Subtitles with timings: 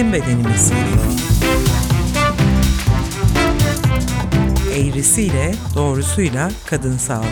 [0.00, 0.72] bizim bedenimiz.
[4.76, 7.24] Eğrisiyle, doğrusuyla kadın sağlığı.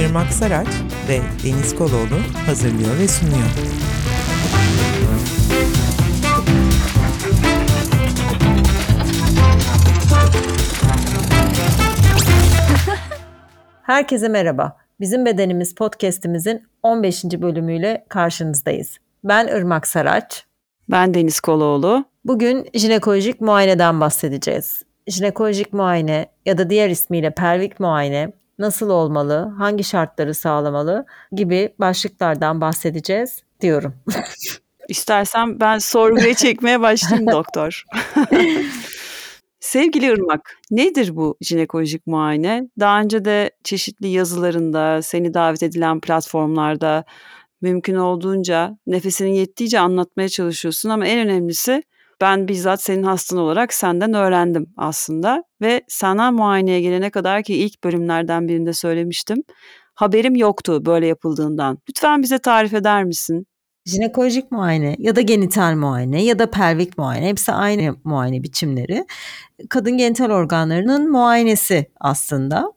[0.00, 0.68] Irmak Saraç
[1.08, 3.48] ve Deniz Koloğlu hazırlıyor ve sunuyor.
[13.82, 14.76] Herkese merhaba.
[15.00, 17.24] Bizim Bedenimiz podcast'imizin 15.
[17.24, 18.96] bölümüyle karşınızdayız.
[19.24, 20.44] Ben Irmak Saraç.
[20.90, 22.04] Ben Deniz Koloğlu.
[22.24, 24.82] Bugün jinekolojik muayeneden bahsedeceğiz.
[25.06, 32.60] Jinekolojik muayene ya da diğer ismiyle pelvik muayene nasıl olmalı, hangi şartları sağlamalı gibi başlıklardan
[32.60, 33.94] bahsedeceğiz diyorum.
[34.88, 37.84] İstersen ben sorguya çekmeye başlayayım doktor.
[39.60, 42.62] Sevgili Irmak, nedir bu jinekolojik muayene?
[42.80, 47.04] Daha önce de çeşitli yazılarında, seni davet edilen platformlarda
[47.60, 51.82] mümkün olduğunca nefesinin yettiğince anlatmaya çalışıyorsun ama en önemlisi
[52.20, 57.84] ben bizzat senin hastan olarak senden öğrendim aslında ve sana muayeneye gelene kadar ki ilk
[57.84, 59.42] bölümlerden birinde söylemiştim.
[59.94, 61.78] Haberim yoktu böyle yapıldığından.
[61.88, 63.46] Lütfen bize tarif eder misin?
[63.84, 69.06] Jinekolojik muayene ya da genital muayene ya da pelvik muayene hepsi aynı muayene biçimleri.
[69.68, 72.72] Kadın genital organlarının muayenesi aslında.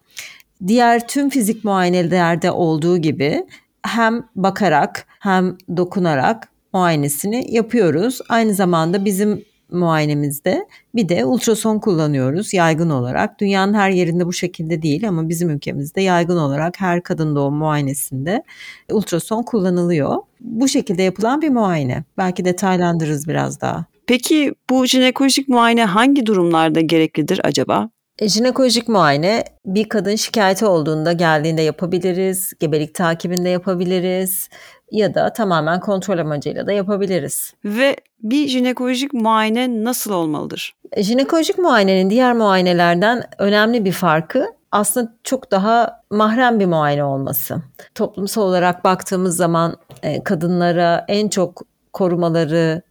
[0.68, 3.46] Diğer tüm fizik muayenelerde olduğu gibi
[3.84, 8.20] hem bakarak hem dokunarak muayenesini yapıyoruz.
[8.30, 13.40] Aynı zamanda bizim muayenemizde bir de ultrason kullanıyoruz yaygın olarak.
[13.40, 18.44] Dünyanın her yerinde bu şekilde değil ama bizim ülkemizde yaygın olarak her kadın doğum muayenesinde
[18.92, 20.18] ultrason kullanılıyor.
[20.42, 22.04] Bu şekilde yapılan bir muayene.
[22.18, 23.86] Belki detaylandırırız biraz daha.
[24.08, 27.90] Peki bu jinekolojik muayene hangi durumlarda gereklidir acaba?
[28.20, 34.50] E, jinekolojik muayene bir kadın şikayeti olduğunda geldiğinde yapabiliriz, gebelik takibinde yapabiliriz
[34.94, 37.54] ya da tamamen kontrol amacıyla da yapabiliriz.
[37.66, 40.76] Ve bir jinekolojik muayene nasıl olmalıdır?
[40.92, 47.62] E, jinekolojik muayenenin diğer muayenelerden önemli bir farkı aslında çok daha mahrem bir muayene olması.
[47.96, 51.62] Toplumsal olarak baktığımız zaman e, kadınlara en çok
[51.94, 52.82] korumaları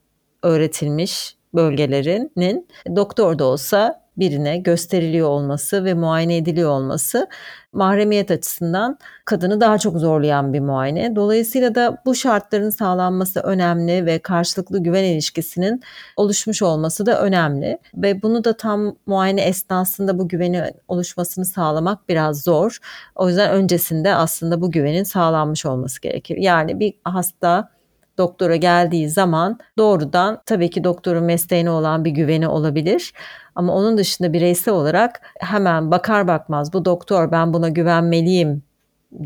[0.43, 7.29] öğretilmiş bölgelerinin doktor da olsa birine gösteriliyor olması ve muayene ediliyor olması
[7.73, 11.17] mahremiyet açısından kadını daha çok zorlayan bir muayene.
[11.17, 15.83] Dolayısıyla da bu şartların sağlanması önemli ve karşılıklı güven ilişkisinin
[16.17, 17.79] oluşmuş olması da önemli.
[17.95, 22.79] Ve bunu da tam muayene esnasında bu güveni oluşmasını sağlamak biraz zor.
[23.15, 26.37] O yüzden öncesinde aslında bu güvenin sağlanmış olması gerekir.
[26.37, 27.72] Yani bir hasta
[28.19, 33.13] doktora geldiği zaman doğrudan tabii ki doktorun mesleğine olan bir güveni olabilir.
[33.55, 38.63] Ama onun dışında bireysel olarak hemen bakar bakmaz bu doktor ben buna güvenmeliyim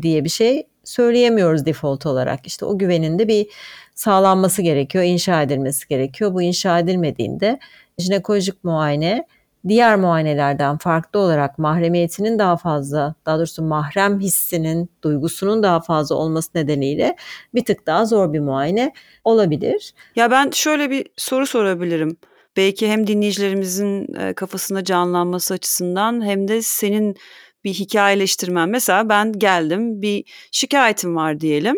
[0.01, 2.47] diye bir şey söyleyemiyoruz default olarak.
[2.47, 3.47] İşte o güvenin de bir
[3.95, 6.33] sağlanması gerekiyor, inşa edilmesi gerekiyor.
[6.33, 7.59] Bu inşa edilmediğinde
[7.97, 9.25] jinekolojik muayene
[9.67, 16.49] diğer muayenelerden farklı olarak mahremiyetinin daha fazla, daha doğrusu mahrem hissinin, duygusunun daha fazla olması
[16.55, 17.15] nedeniyle
[17.53, 19.93] bir tık daha zor bir muayene olabilir.
[20.15, 22.17] Ya ben şöyle bir soru sorabilirim.
[22.57, 27.15] Belki hem dinleyicilerimizin kafasında canlanması açısından hem de senin
[27.63, 28.69] bir hikayeleştirmen.
[28.69, 31.75] Mesela ben geldim bir şikayetim var diyelim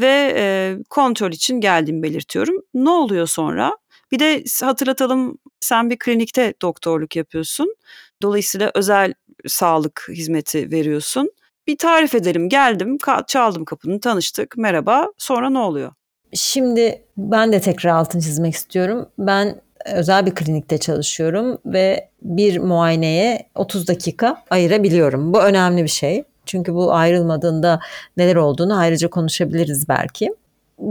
[0.00, 2.62] ve e, kontrol için geldim belirtiyorum.
[2.74, 3.76] Ne oluyor sonra?
[4.12, 7.74] Bir de hatırlatalım sen bir klinikte doktorluk yapıyorsun.
[8.22, 9.14] Dolayısıyla özel
[9.46, 11.30] sağlık hizmeti veriyorsun.
[11.66, 12.48] Bir tarif edelim.
[12.48, 14.56] Geldim, çaldım kapını, tanıştık.
[14.56, 15.06] Merhaba.
[15.18, 15.92] Sonra ne oluyor?
[16.32, 19.08] Şimdi ben de tekrar altın çizmek istiyorum.
[19.18, 25.34] Ben özel bir klinikte çalışıyorum ve bir muayeneye 30 dakika ayırabiliyorum.
[25.34, 26.24] Bu önemli bir şey.
[26.46, 27.80] Çünkü bu ayrılmadığında
[28.16, 30.34] neler olduğunu ayrıca konuşabiliriz belki.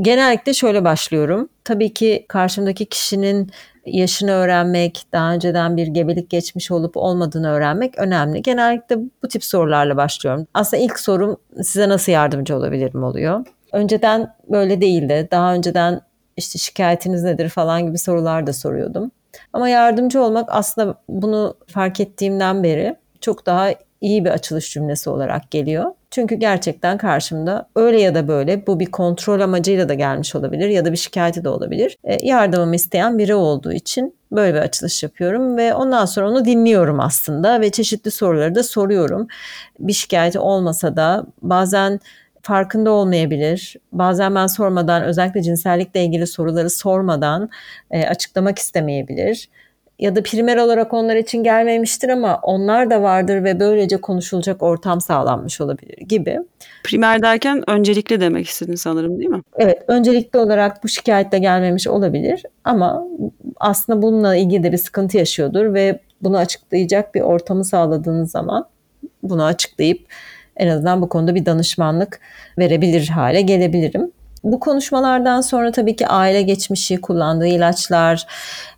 [0.02, 1.50] Genellikle şöyle başlıyorum.
[1.64, 3.52] Tabii ki karşımdaki kişinin
[3.86, 8.42] yaşını öğrenmek, daha önceden bir gebelik geçmiş olup olmadığını öğrenmek önemli.
[8.42, 10.48] Genellikle bu tip sorularla başlıyorum.
[10.54, 13.46] Aslında ilk sorum size nasıl yardımcı olabilirim oluyor.
[13.74, 15.28] Önceden böyle değildi.
[15.32, 16.02] Daha önceden
[16.38, 19.12] işte şikayetiniz nedir falan gibi sorular da soruyordum.
[19.54, 23.70] Ama yardımcı olmak aslında bunu fark ettiğimden beri çok daha
[24.02, 25.92] iyi bir açılış cümlesi olarak geliyor.
[26.12, 30.86] Çünkü gerçekten karşımda öyle ya da böyle bu bir kontrol amacıyla da gelmiş olabilir ya
[30.86, 31.98] da bir şikayeti de olabilir.
[32.04, 37.00] E, yardımımı isteyen biri olduğu için böyle bir açılış yapıyorum ve ondan sonra onu dinliyorum
[37.00, 39.28] aslında ve çeşitli soruları da soruyorum.
[39.80, 42.00] Bir şikayeti olmasa da bazen
[42.42, 43.76] farkında olmayabilir.
[43.92, 47.50] Bazen ben sormadan özellikle cinsellikle ilgili soruları sormadan
[47.92, 49.50] e, açıklamak istemeyebilir.
[50.00, 55.02] Ya da primer olarak onlar için gelmemiştir ama onlar da vardır ve böylece konuşulacak ortam
[55.02, 56.38] sağlanmış olabilir gibi.
[56.84, 59.42] Primer derken öncelikli demek istedin sanırım değil mi?
[59.58, 63.04] Evet, öncelikli olarak bu şikayetle gelmemiş olabilir ama
[63.60, 68.66] aslında bununla ilgili de bir sıkıntı yaşıyordur ve bunu açıklayacak bir ortamı sağladığınız zaman
[69.24, 70.06] bunu açıklayıp
[70.58, 72.20] en azından bu konuda bir danışmanlık
[72.58, 74.12] verebilir hale gelebilirim.
[74.52, 78.28] Bu konuşmalardan sonra tabii ki aile geçmişi, kullandığı ilaçlar,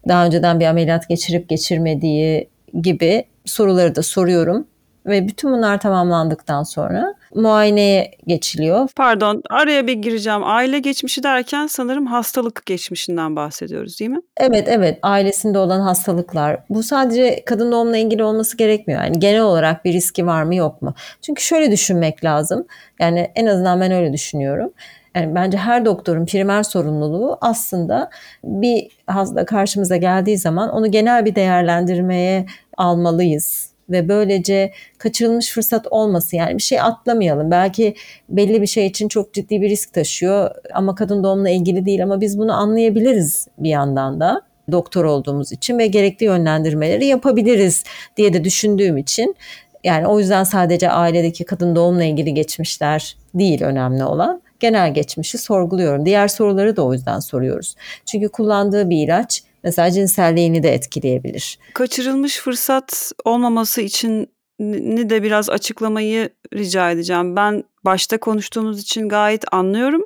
[0.07, 2.49] daha önceden bir ameliyat geçirip geçirmediği
[2.81, 4.67] gibi soruları da soruyorum.
[5.05, 8.89] Ve bütün bunlar tamamlandıktan sonra muayeneye geçiliyor.
[8.95, 10.41] Pardon araya bir gireceğim.
[10.43, 14.21] Aile geçmişi derken sanırım hastalık geçmişinden bahsediyoruz değil mi?
[14.37, 16.59] Evet evet ailesinde olan hastalıklar.
[16.69, 19.03] Bu sadece kadın doğumla ilgili olması gerekmiyor.
[19.03, 20.93] Yani genel olarak bir riski var mı yok mu?
[21.21, 22.65] Çünkü şöyle düşünmek lazım.
[22.99, 24.71] Yani en azından ben öyle düşünüyorum.
[25.15, 28.09] Yani bence her doktorun primer sorumluluğu aslında
[28.43, 32.45] bir hasta karşımıza geldiği zaman onu genel bir değerlendirmeye
[32.77, 33.69] almalıyız.
[33.89, 37.51] Ve böylece kaçırılmış fırsat olması yani bir şey atlamayalım.
[37.51, 37.95] Belki
[38.29, 40.51] belli bir şey için çok ciddi bir risk taşıyor.
[40.73, 44.41] Ama kadın doğumla ilgili değil ama biz bunu anlayabiliriz bir yandan da.
[44.71, 47.83] Doktor olduğumuz için ve gerekli yönlendirmeleri yapabiliriz
[48.17, 49.35] diye de düşündüğüm için.
[49.83, 54.41] Yani o yüzden sadece ailedeki kadın doğumla ilgili geçmişler değil önemli olan.
[54.59, 56.05] Genel geçmişi sorguluyorum.
[56.05, 57.75] Diğer soruları da o yüzden soruyoruz.
[58.05, 61.59] Çünkü kullandığı bir ilaç mesela cinselliğini de etkileyebilir.
[61.73, 64.29] Kaçırılmış fırsat olmaması için
[64.59, 67.35] ni de biraz açıklamayı rica edeceğim.
[67.35, 70.03] Ben başta konuştuğumuz için gayet anlıyorum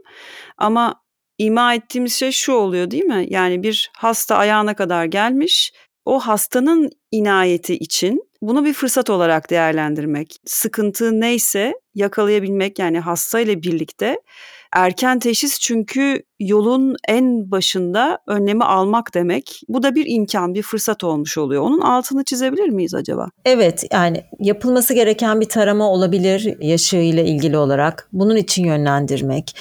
[0.58, 1.04] ama
[1.38, 3.26] ima ettiğimiz şey şu oluyor değil mi?
[3.30, 5.74] Yani bir hasta ayağına kadar gelmiş.
[6.06, 10.36] O hastanın inayeti için bunu bir fırsat olarak değerlendirmek.
[10.46, 14.18] Sıkıntı neyse yakalayabilmek yani hasta ile birlikte
[14.74, 19.62] erken teşhis çünkü yolun en başında önlemi almak demek.
[19.68, 21.64] Bu da bir imkan, bir fırsat olmuş oluyor.
[21.64, 23.30] Onun altını çizebilir miyiz acaba?
[23.46, 28.10] Evet yani yapılması gereken bir tarama olabilir yaşıyla ilgili olarak.
[28.14, 29.56] Bunun için yönlendirmek.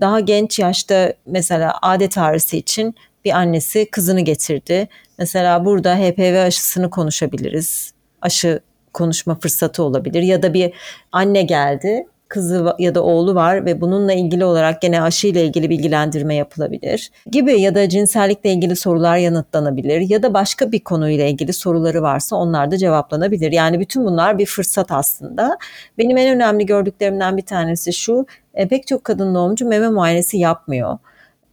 [0.00, 2.94] Daha genç yaşta mesela adet ağrısı için
[3.24, 4.88] bir annesi kızını getirdi.
[5.18, 7.97] Mesela burada HPV aşısını konuşabiliriz.
[8.22, 8.60] Aşı
[8.92, 10.72] konuşma fırsatı olabilir ya da bir
[11.12, 15.70] anne geldi kızı ya da oğlu var ve bununla ilgili olarak gene aşı ile ilgili
[15.70, 21.52] bilgilendirme yapılabilir gibi ya da cinsellikle ilgili sorular yanıtlanabilir ya da başka bir konuyla ilgili
[21.52, 23.52] soruları varsa onlar da cevaplanabilir.
[23.52, 25.58] Yani bütün bunlar bir fırsat aslında.
[25.98, 30.98] Benim en önemli gördüklerimden bir tanesi şu e, pek çok kadın doğumcu meme muayenesi yapmıyor.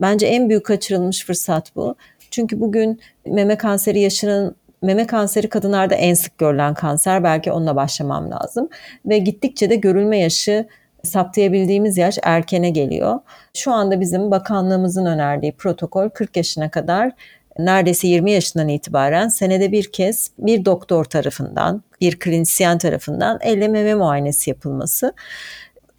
[0.02, 1.96] Bence en büyük kaçırılmış fırsat bu.
[2.32, 7.24] Çünkü bugün meme kanseri yaşının meme kanseri kadınlarda en sık görülen kanser.
[7.24, 8.70] Belki onunla başlamam lazım.
[9.06, 10.68] Ve gittikçe de görülme yaşı
[11.04, 13.20] saptayabildiğimiz yaş erkene geliyor.
[13.54, 17.12] Şu anda bizim bakanlığımızın önerdiği protokol 40 yaşına kadar
[17.60, 23.96] neredeyse 20 yaşından itibaren senede bir kez bir doktor tarafından, bir klinisyen tarafından elle meme
[23.96, 25.14] muayenesi yapılması.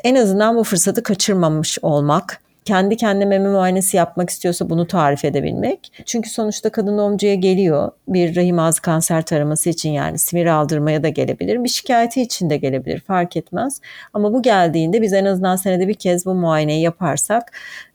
[0.04, 5.92] En azından bu fırsatı kaçırmamış olmak kendi kendine meme muayenesi yapmak istiyorsa bunu tarif edebilmek.
[6.06, 7.90] Çünkü sonuçta kadın doğumcuya geliyor.
[8.08, 11.64] Bir rahim ağzı kanser taraması için yani simir aldırmaya da gelebilir.
[11.64, 13.80] Bir şikayeti için de gelebilir fark etmez.
[14.12, 17.52] Ama bu geldiğinde biz en azından senede bir kez bu muayeneyi yaparsak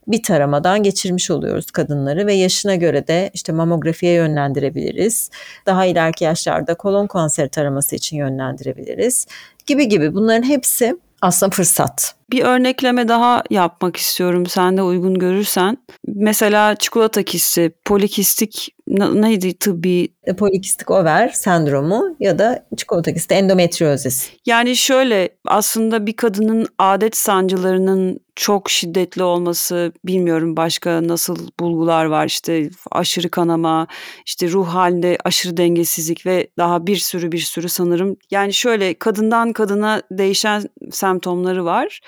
[0.08, 5.30] bir taramadan geçirmiş oluyoruz kadınları ve yaşına göre de işte mamografiye yönlendirebiliriz.
[5.66, 9.28] Daha ileriki yaşlarda kolon kanseri taraması için yönlendirebiliriz
[9.66, 12.16] gibi gibi bunların hepsi aslında fırsat.
[12.32, 15.78] Bir örnekleme daha yapmak istiyorum sen de uygun görürsen.
[16.08, 20.07] Mesela çikolata kisti, polikistik neydi tıbbi?
[20.24, 24.29] E, polikistik over sendromu ya da çikolata kisti endometriozis.
[24.45, 32.25] Yani şöyle aslında bir kadının adet sancılarının çok şiddetli olması bilmiyorum başka nasıl bulgular var
[32.25, 33.88] işte aşırı kanama
[34.25, 39.53] işte ruh halinde aşırı dengesizlik ve daha bir sürü bir sürü sanırım yani şöyle kadından
[39.53, 42.01] kadına değişen semptomları var.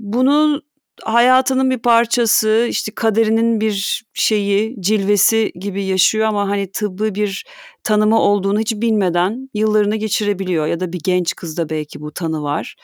[0.00, 0.62] Bunu
[1.04, 7.44] hayatının bir parçası, işte kaderinin bir şeyi, cilvesi gibi yaşıyor ama hani tıbbi bir
[7.84, 12.76] tanımı olduğunu hiç bilmeden yıllarını geçirebiliyor ya da bir genç kızda belki bu tanı var.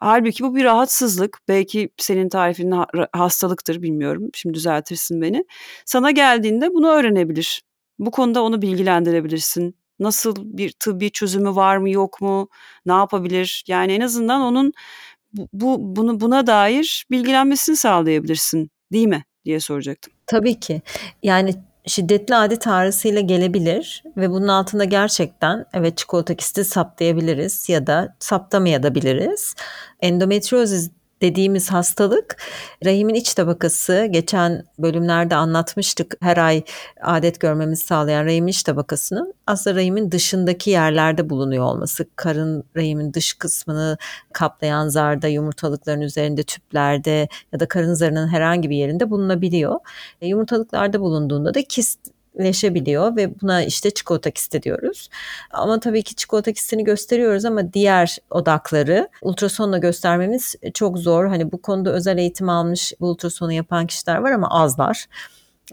[0.00, 1.38] Halbuki bu bir rahatsızlık.
[1.48, 2.74] Belki senin tarifin
[3.12, 4.28] hastalıktır bilmiyorum.
[4.34, 5.44] Şimdi düzeltirsin beni.
[5.86, 7.62] Sana geldiğinde bunu öğrenebilir.
[7.98, 9.76] Bu konuda onu bilgilendirebilirsin.
[9.98, 12.48] Nasıl bir tıbbi çözümü var mı yok mu?
[12.86, 13.64] Ne yapabilir?
[13.68, 14.72] Yani en azından onun
[15.52, 20.12] bu bunu buna dair bilgilenmesini sağlayabilirsin, değil mi diye soracaktım.
[20.26, 20.82] Tabii ki.
[21.22, 21.54] Yani
[21.86, 29.54] şiddetli adet ağrısıyla gelebilir ve bunun altında gerçekten evet çikolata kisti saptayabiliriz ya da saptamayabiliriz.
[30.00, 30.90] Endometriozis
[31.24, 32.36] dediğimiz hastalık
[32.84, 36.62] rahimin iç tabakası geçen bölümlerde anlatmıştık her ay
[37.02, 43.34] adet görmemizi sağlayan rahimin iç tabakasının aslında rahimin dışındaki yerlerde bulunuyor olması karın rahimin dış
[43.34, 43.98] kısmını
[44.32, 49.80] kaplayan zarda yumurtalıkların üzerinde tüplerde ya da karın zarının herhangi bir yerinde bulunabiliyor.
[50.20, 55.08] E, yumurtalıklarda bulunduğunda da kist leşebiliyor ve buna işte çikolata kisti diyoruz.
[55.50, 61.26] Ama tabii ki çikolata kistini gösteriyoruz ama diğer odakları ultrasonla göstermemiz çok zor.
[61.26, 65.06] Hani bu konuda özel eğitim almış bu ultrasonu yapan kişiler var ama azlar.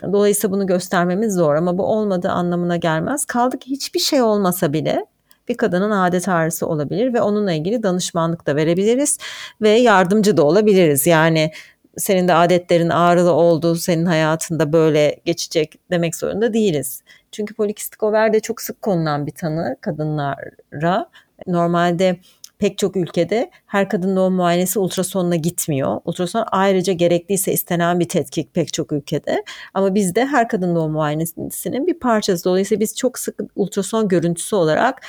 [0.03, 3.25] Dolayısıyla bunu göstermemiz zor ama bu olmadığı anlamına gelmez.
[3.25, 5.05] Kaldı ki hiçbir şey olmasa bile
[5.47, 9.17] bir kadının adet ağrısı olabilir ve onunla ilgili danışmanlık da verebiliriz
[9.61, 11.07] ve yardımcı da olabiliriz.
[11.07, 11.51] Yani
[11.98, 17.03] senin de adetlerin ağrılı oldu, senin hayatında böyle geçecek demek zorunda değiliz.
[17.31, 21.10] Çünkü polikistik over de çok sık konulan bir tanı kadınlara.
[21.48, 22.19] Normalde
[22.60, 26.01] pek çok ülkede her kadın doğum muayenesi ultrasonla gitmiyor.
[26.05, 29.43] Ultrason ayrıca gerekliyse istenen bir tetkik pek çok ülkede.
[29.74, 32.45] Ama bizde her kadın doğum muayenesinin bir parçası.
[32.45, 35.01] Dolayısıyla biz çok sık ultrason görüntüsü olarak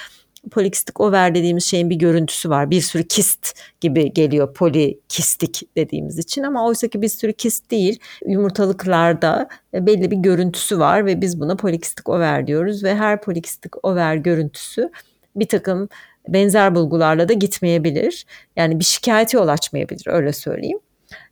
[0.50, 2.70] polikistik over dediğimiz şeyin bir görüntüsü var.
[2.70, 7.98] Bir sürü kist gibi geliyor polikistik dediğimiz için ama oysa ki bir sürü kist değil.
[8.26, 14.16] Yumurtalıklarda belli bir görüntüsü var ve biz buna polikistik over diyoruz ve her polikistik over
[14.16, 14.90] görüntüsü
[15.36, 15.88] bir takım
[16.28, 18.26] benzer bulgularla da gitmeyebilir.
[18.56, 20.78] Yani bir şikayete yol açmayabilir öyle söyleyeyim.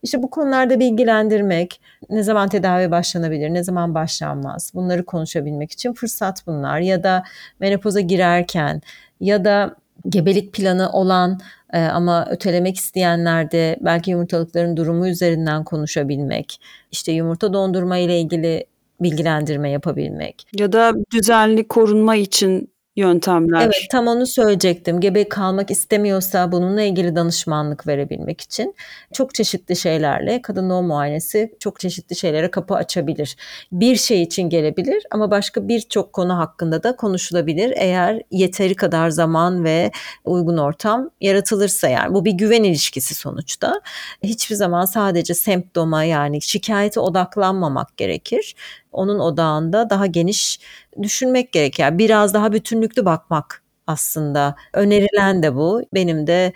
[0.03, 6.47] İşte bu konularda bilgilendirmek, ne zaman tedavi başlanabilir, ne zaman başlanmaz bunları konuşabilmek için fırsat
[6.47, 6.81] bunlar.
[6.81, 7.23] Ya da
[7.61, 8.83] menopoza girerken
[9.21, 9.77] ya da
[10.09, 11.41] gebelik planı olan
[11.73, 16.61] e, ama ötelemek isteyenler de belki yumurtalıkların durumu üzerinden konuşabilmek,
[16.93, 18.65] işte yumurta dondurma ile ilgili
[19.01, 20.47] bilgilendirme yapabilmek.
[20.59, 23.61] Ya da düzenli korunma için yöntemler.
[23.61, 25.01] Evet tam onu söyleyecektim.
[25.01, 28.75] Gebe kalmak istemiyorsa bununla ilgili danışmanlık verebilmek için
[29.13, 33.37] çok çeşitli şeylerle kadın doğum muayenesi çok çeşitli şeylere kapı açabilir.
[33.73, 39.65] Bir şey için gelebilir ama başka birçok konu hakkında da konuşulabilir eğer yeteri kadar zaman
[39.65, 39.91] ve
[40.25, 43.81] uygun ortam yaratılırsa yani bu bir güven ilişkisi sonuçta.
[44.23, 48.55] Hiçbir zaman sadece semptoma yani şikayete odaklanmamak gerekir
[48.93, 50.61] onun odağında daha geniş
[51.03, 51.83] düşünmek gerekir.
[51.83, 54.57] Yani biraz daha bütünlüklü bakmak aslında.
[54.73, 55.83] Önerilen de bu.
[55.95, 56.53] Benim de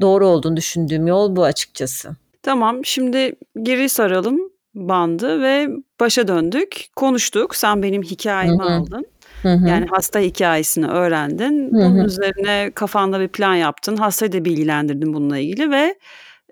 [0.00, 2.16] doğru olduğunu düşündüğüm yol bu açıkçası.
[2.42, 4.40] Tamam şimdi geri saralım
[4.74, 5.68] bandı ve
[6.00, 6.86] başa döndük.
[6.96, 7.56] Konuştuk.
[7.56, 9.06] Sen benim hikayemi aldın.
[9.42, 9.68] Hı hı.
[9.68, 11.68] Yani hasta hikayesini öğrendin.
[11.68, 13.96] Hı Bunun üzerine kafanda bir plan yaptın.
[13.96, 15.98] Hastayı da bilgilendirdin bununla ilgili ve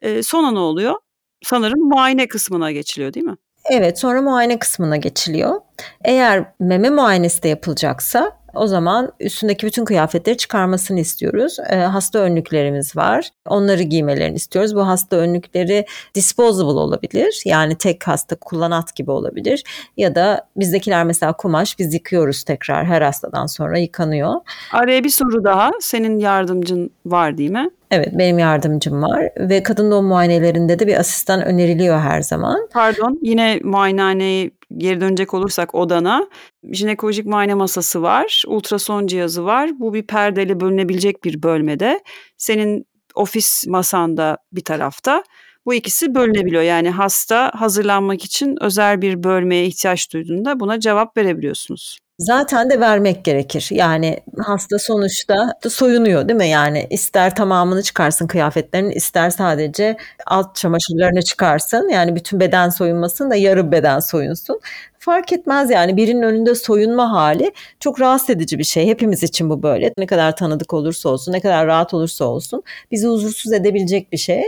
[0.02, 0.94] e, sonra ne oluyor?
[1.42, 3.36] Sanırım muayene kısmına geçiliyor değil mi?
[3.70, 5.60] Evet sonra muayene kısmına geçiliyor.
[6.04, 11.56] Eğer meme muayenesi de yapılacaksa o zaman üstündeki bütün kıyafetleri çıkarmasını istiyoruz.
[11.70, 13.30] E, hasta önlüklerimiz var.
[13.48, 14.74] Onları giymelerini istiyoruz.
[14.74, 17.42] Bu hasta önlükleri disposable olabilir.
[17.44, 19.64] Yani tek hasta kullanat gibi olabilir.
[19.96, 24.34] Ya da bizdekiler mesela kumaş biz yıkıyoruz tekrar her hastadan sonra yıkanıyor.
[24.72, 25.70] Araya bir soru daha.
[25.80, 27.70] Senin yardımcın var değil mi?
[27.90, 32.68] Evet benim yardımcım var ve kadın doğum muayenelerinde de bir asistan öneriliyor her zaman.
[32.72, 36.28] Pardon yine muayenehaneye geri dönecek olursak odana
[36.72, 39.70] jinekolojik muayene masası var, ultrason cihazı var.
[39.80, 42.00] Bu bir perdeyle bölünebilecek bir bölmede.
[42.36, 45.24] Senin ofis masanda bir tarafta.
[45.66, 46.62] Bu ikisi bölünebiliyor.
[46.62, 51.98] Yani hasta hazırlanmak için özel bir bölmeye ihtiyaç duyduğunda buna cevap verebiliyorsunuz.
[52.20, 53.68] Zaten de vermek gerekir.
[53.70, 56.48] Yani hasta sonuçta soyunuyor değil mi?
[56.48, 59.96] Yani ister tamamını çıkarsın kıyafetlerini, ister sadece
[60.26, 61.88] alt çamaşırlarını çıkarsın.
[61.88, 64.60] Yani bütün beden soyunmasın da yarı beden soyunsun.
[65.02, 68.86] Fark etmez yani birinin önünde soyunma hali çok rahatsız edici bir şey.
[68.86, 69.92] Hepimiz için bu böyle.
[69.98, 74.42] Ne kadar tanıdık olursa olsun, ne kadar rahat olursa olsun bizi huzursuz edebilecek bir şey.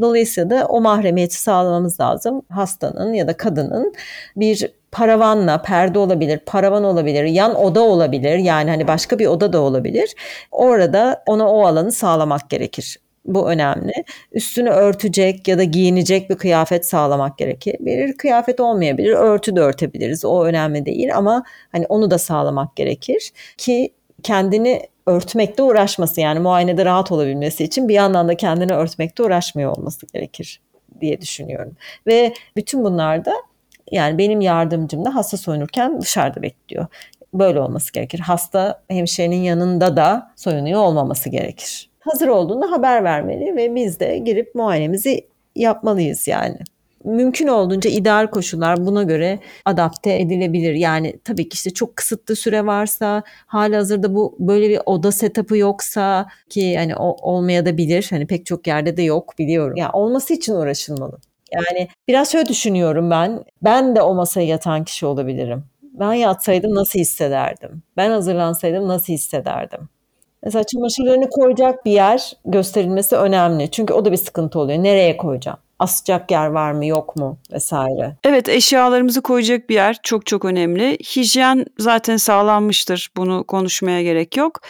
[0.00, 2.42] Dolayısıyla da o mahremiyeti sağlamamız lazım.
[2.50, 3.94] Hastanın ya da kadının
[4.36, 8.38] bir paravanla perde olabilir, paravan olabilir, yan oda olabilir.
[8.38, 10.14] Yani hani başka bir oda da olabilir.
[10.50, 12.98] Orada ona o alanı sağlamak gerekir.
[13.26, 13.92] Bu önemli.
[14.32, 17.76] Üstünü örtecek ya da giyinecek bir kıyafet sağlamak gerekir.
[18.18, 20.24] Kıyafet olmayabilir, örtü de örtebiliriz.
[20.24, 23.92] O önemli değil ama hani onu da sağlamak gerekir ki
[24.22, 30.06] kendini örtmekte uğraşması yani muayenede rahat olabilmesi için bir yandan da kendini örtmekte uğraşmıyor olması
[30.06, 30.60] gerekir
[31.00, 31.76] diye düşünüyorum.
[32.06, 33.32] Ve bütün bunlarda
[33.90, 36.86] yani benim yardımcım da hasta soyunurken dışarıda bekliyor.
[37.34, 38.18] Böyle olması gerekir.
[38.18, 41.90] Hasta hemşirenin yanında da soyunuyor olmaması gerekir.
[42.12, 46.58] Hazır olduğunda haber vermeli ve biz de girip muayenemizi yapmalıyız yani.
[47.04, 50.74] mümkün olduğunca ideal koşullar buna göre adapte edilebilir.
[50.74, 56.26] Yani tabii ki işte çok kısıtlı süre varsa, halihazırda bu böyle bir oda setup'ı yoksa
[56.48, 58.06] ki hani o olmaya da bilir.
[58.10, 59.76] Hani pek çok yerde de yok biliyorum.
[59.76, 61.18] Yani olması için uğraşılmalı.
[61.52, 63.44] Yani biraz şöyle düşünüyorum ben.
[63.62, 65.64] Ben de o masaya yatan kişi olabilirim.
[65.82, 67.82] Ben yatsaydım nasıl hissederdim?
[67.96, 69.88] Ben hazırlansaydım nasıl hissederdim?
[70.44, 73.70] Mesela çamaşırlarını koyacak bir yer gösterilmesi önemli.
[73.70, 74.82] Çünkü o da bir sıkıntı oluyor.
[74.82, 75.58] Nereye koyacağım?
[75.78, 78.16] Asacak yer var mı yok mu vesaire.
[78.24, 80.98] Evet eşyalarımızı koyacak bir yer çok çok önemli.
[80.98, 83.10] Hijyen zaten sağlanmıştır.
[83.16, 84.60] Bunu konuşmaya gerek yok.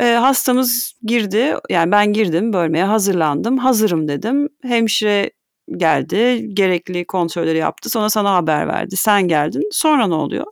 [0.00, 1.54] Ee, hastamız girdi.
[1.70, 3.58] Yani ben girdim bölmeye hazırlandım.
[3.58, 4.48] Hazırım dedim.
[4.62, 5.30] Hemşire
[5.76, 6.54] geldi.
[6.54, 7.90] Gerekli kontrolleri yaptı.
[7.90, 8.96] Sonra sana haber verdi.
[8.96, 9.68] Sen geldin.
[9.72, 10.46] Sonra ne oluyor?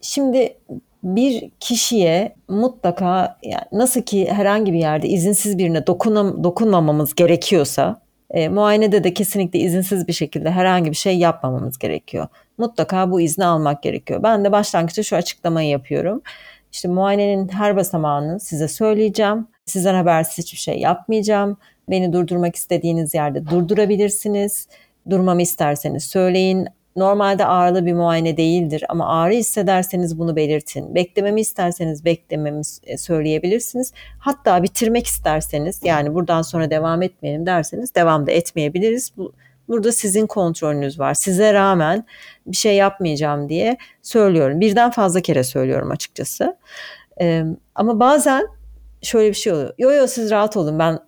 [0.00, 0.56] Şimdi
[1.02, 8.48] bir kişiye mutlaka yani nasıl ki herhangi bir yerde izinsiz birine dokunam, dokunmamamız gerekiyorsa e,
[8.48, 12.26] muayenede de kesinlikle izinsiz bir şekilde herhangi bir şey yapmamamız gerekiyor.
[12.58, 14.22] Mutlaka bu izni almak gerekiyor.
[14.22, 16.22] Ben de başlangıçta şu açıklamayı yapıyorum.
[16.72, 19.46] İşte muayenenin her basamağını size söyleyeceğim.
[19.64, 21.56] Sizden habersiz hiçbir şey yapmayacağım.
[21.90, 24.68] Beni durdurmak istediğiniz yerde durdurabilirsiniz.
[25.10, 26.68] Durmamı isterseniz söyleyin.
[26.96, 30.94] Normalde ağrılı bir muayene değildir ama ağrı hissederseniz bunu belirtin.
[30.94, 33.92] Beklememi isterseniz beklememi e, söyleyebilirsiniz.
[34.18, 39.12] Hatta bitirmek isterseniz yani buradan sonra devam etmeyelim derseniz devam da etmeyebiliriz.
[39.16, 39.32] Bu,
[39.68, 41.14] burada sizin kontrolünüz var.
[41.14, 42.04] Size rağmen
[42.46, 44.60] bir şey yapmayacağım diye söylüyorum.
[44.60, 46.56] Birden fazla kere söylüyorum açıkçası.
[47.20, 47.44] Ee,
[47.74, 48.46] ama bazen
[49.02, 49.74] şöyle bir şey oluyor.
[49.78, 50.98] Yo yo siz rahat olun ben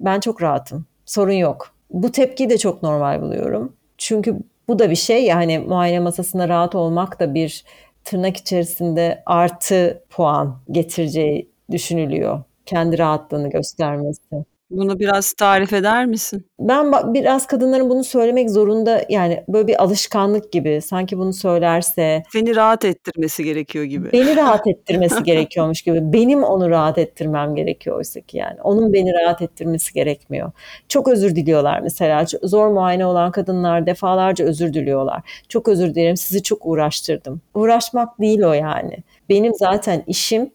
[0.00, 0.86] ben çok rahatım.
[1.06, 1.74] Sorun yok.
[1.90, 3.72] Bu tepkiyi de çok normal buluyorum.
[3.98, 4.36] Çünkü
[4.68, 7.64] bu da bir şey yani muayene masasında rahat olmak da bir
[8.04, 12.42] tırnak içerisinde artı puan getireceği düşünülüyor.
[12.66, 14.44] Kendi rahatlığını göstermesi.
[14.70, 16.46] Bunu biraz tarif eder misin?
[16.60, 22.22] Ben biraz kadınların bunu söylemek zorunda yani böyle bir alışkanlık gibi sanki bunu söylerse.
[22.32, 24.12] Seni rahat ettirmesi gerekiyor gibi.
[24.12, 26.12] Beni rahat ettirmesi gerekiyormuş gibi.
[26.12, 28.60] Benim onu rahat ettirmem gerekiyor oysa ki yani.
[28.62, 30.52] Onun beni rahat ettirmesi gerekmiyor.
[30.88, 32.24] Çok özür diliyorlar mesela.
[32.42, 35.22] Zor muayene olan kadınlar defalarca özür diliyorlar.
[35.48, 37.40] Çok özür dilerim sizi çok uğraştırdım.
[37.54, 38.96] Uğraşmak değil o yani.
[39.28, 40.50] Benim zaten işim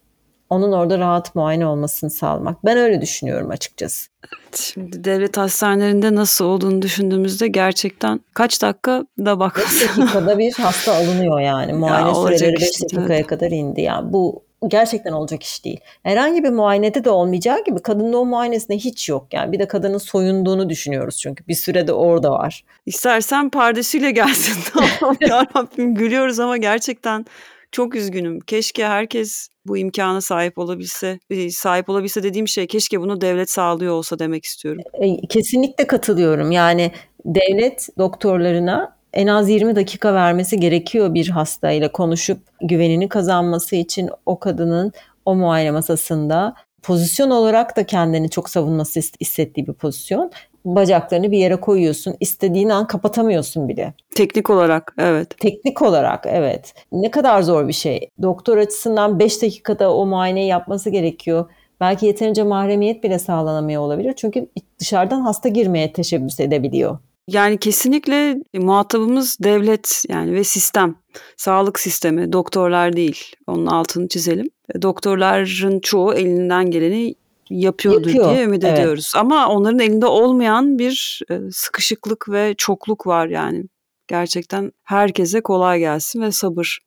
[0.54, 2.64] onun orada rahat muayene olmasını sağlamak.
[2.64, 4.10] Ben öyle düşünüyorum açıkçası.
[4.54, 9.60] Şimdi devlet hastanelerinde nasıl olduğunu düşündüğümüzde gerçekten kaç dakika da bak.
[9.80, 11.72] 5 dakikada bir hasta alınıyor yani.
[11.72, 13.26] Muayene ya, süreleri 5 işte, dakikaya evet.
[13.26, 13.80] kadar indi.
[13.80, 15.80] Yani bu gerçekten olacak iş değil.
[16.02, 19.26] Herhangi bir muayenede de olmayacağı gibi kadının o muayenesinde hiç yok.
[19.32, 22.64] Yani bir de kadının soyunduğunu düşünüyoruz çünkü bir sürede orada var.
[22.86, 27.26] İstersen pardesiyle gelsin tamam ya Rabbim gülüyoruz ama gerçekten
[27.74, 28.40] çok üzgünüm.
[28.40, 31.18] Keşke herkes bu imkana sahip olabilse,
[31.50, 34.82] sahip olabilse dediğim şey keşke bunu devlet sağlıyor olsa demek istiyorum.
[34.92, 36.52] E, kesinlikle katılıyorum.
[36.52, 36.92] Yani
[37.24, 44.38] devlet doktorlarına en az 20 dakika vermesi gerekiyor bir hastayla konuşup güvenini kazanması için o
[44.38, 44.92] kadının
[45.24, 50.30] o muayene masasında pozisyon olarak da kendini çok savunması hissettiği bir pozisyon
[50.64, 52.14] bacaklarını bir yere koyuyorsun.
[52.20, 53.94] İstediğin an kapatamıyorsun bile.
[54.14, 55.38] Teknik olarak evet.
[55.38, 56.74] Teknik olarak evet.
[56.92, 58.08] Ne kadar zor bir şey.
[58.22, 61.50] Doktor açısından 5 dakikada o muayeneyi yapması gerekiyor.
[61.80, 64.12] Belki yeterince mahremiyet bile sağlanamıyor olabilir.
[64.16, 64.46] Çünkü
[64.80, 66.98] dışarıdan hasta girmeye teşebbüs edebiliyor.
[67.28, 70.96] Yani kesinlikle muhatabımız devlet yani ve sistem.
[71.36, 73.32] Sağlık sistemi, doktorlar değil.
[73.46, 74.50] Onun altını çizelim.
[74.82, 77.14] Doktorların çoğu elinden geleni
[77.50, 78.30] yapıyordur Yapıyor.
[78.30, 78.78] diye ümit evet.
[78.78, 79.12] ediyoruz.
[79.16, 83.64] Ama onların elinde olmayan bir e, sıkışıklık ve çokluk var yani.
[84.08, 86.78] Gerçekten herkese kolay gelsin ve sabır.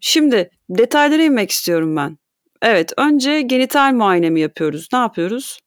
[0.00, 2.18] Şimdi detaylara inmek istiyorum ben.
[2.62, 4.88] Evet, önce genital muayene mi yapıyoruz?
[4.92, 5.58] Ne yapıyoruz?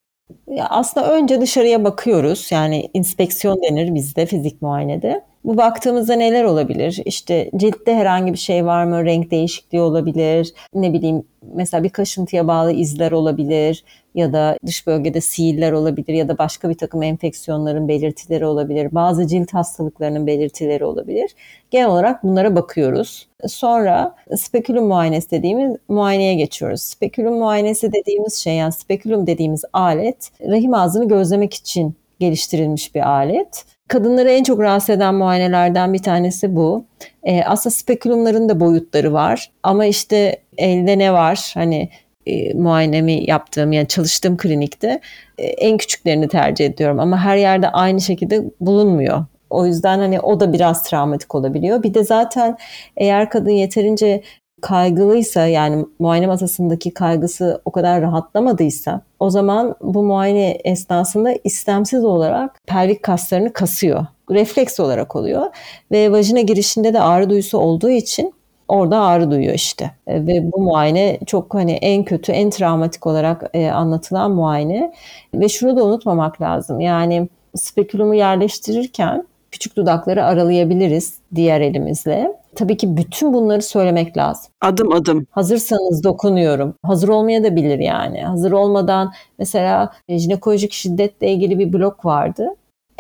[0.48, 2.48] Ya aslında önce dışarıya bakıyoruz.
[2.52, 5.24] Yani inspeksiyon denir bizde fizik muayenede.
[5.44, 7.02] Bu baktığımızda neler olabilir?
[7.06, 9.06] İşte ciltte herhangi bir şey var mı?
[9.06, 10.54] Renk değişikliği olabilir.
[10.74, 13.84] Ne bileyim mesela bir kaşıntıya bağlı izler olabilir
[14.16, 18.90] ya da dış bölgede sihirler olabilir ya da başka bir takım enfeksiyonların belirtileri olabilir.
[18.92, 21.36] Bazı cilt hastalıklarının belirtileri olabilir.
[21.72, 23.28] Genel olarak bunlara bakıyoruz.
[23.48, 26.82] Sonra spekülüm muayenesi dediğimiz muayeneye geçiyoruz.
[26.82, 33.66] Spekülüm muayenesi dediğimiz şey yani spekülüm dediğimiz alet rahim ağzını gözlemek için geliştirilmiş bir alet.
[33.88, 36.86] Kadınları en çok rahatsız eden muayenelerden bir tanesi bu.
[37.24, 39.52] E, aslında spekülumların da boyutları var.
[39.64, 41.52] Ama işte elde ne var?
[41.54, 41.90] Hani
[42.26, 45.02] e, muayenemi yaptığım yani çalıştığım klinikte
[45.38, 47.00] e, en küçüklerini tercih ediyorum.
[47.00, 49.26] Ama her yerde aynı şekilde bulunmuyor.
[49.50, 51.84] O yüzden hani o da biraz travmatik olabiliyor.
[51.84, 52.58] Bir de zaten
[52.98, 54.24] eğer kadın yeterince
[54.62, 62.60] kaygılıysa yani muayene masasındaki kaygısı o kadar rahatlamadıysa o zaman bu muayene esnasında istemsiz olarak
[62.68, 64.06] pelvik kaslarını kasıyor.
[64.32, 65.46] refleks olarak oluyor.
[65.92, 68.34] Ve vajina girişinde de ağrı duyusu olduğu için
[68.68, 69.92] orada ağrı duyuyor işte.
[70.08, 74.94] E, ve bu muayene çok hani en kötü, en travmatik olarak e, anlatılan muayene.
[75.34, 76.80] Ve şunu da unutmamak lazım.
[76.80, 82.34] Yani spekulumu yerleştirirken küçük dudakları aralayabiliriz diğer elimizle.
[82.56, 84.52] Tabii ki bütün bunları söylemek lazım.
[84.62, 85.28] Adım adım.
[85.32, 86.76] Hazırsanız dokunuyorum.
[86.84, 88.22] Hazır olmaya da bilir yani.
[88.22, 92.48] Hazır olmadan mesela jinekolojik şiddetle ilgili bir blok vardı.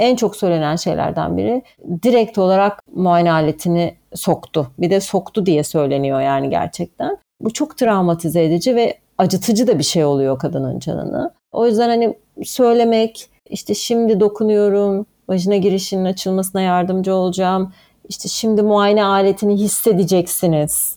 [0.03, 1.61] En çok söylenen şeylerden biri
[2.03, 4.67] direkt olarak muayene aletini soktu.
[4.77, 7.17] Bir de soktu diye söyleniyor yani gerçekten.
[7.41, 11.31] Bu çok travmatize edici ve acıtıcı da bir şey oluyor kadının canını.
[11.51, 12.13] O yüzden hani
[12.43, 17.73] söylemek, işte şimdi dokunuyorum, vajina girişinin açılmasına yardımcı olacağım.
[18.09, 20.95] İşte şimdi muayene aletini hissedeceksiniz.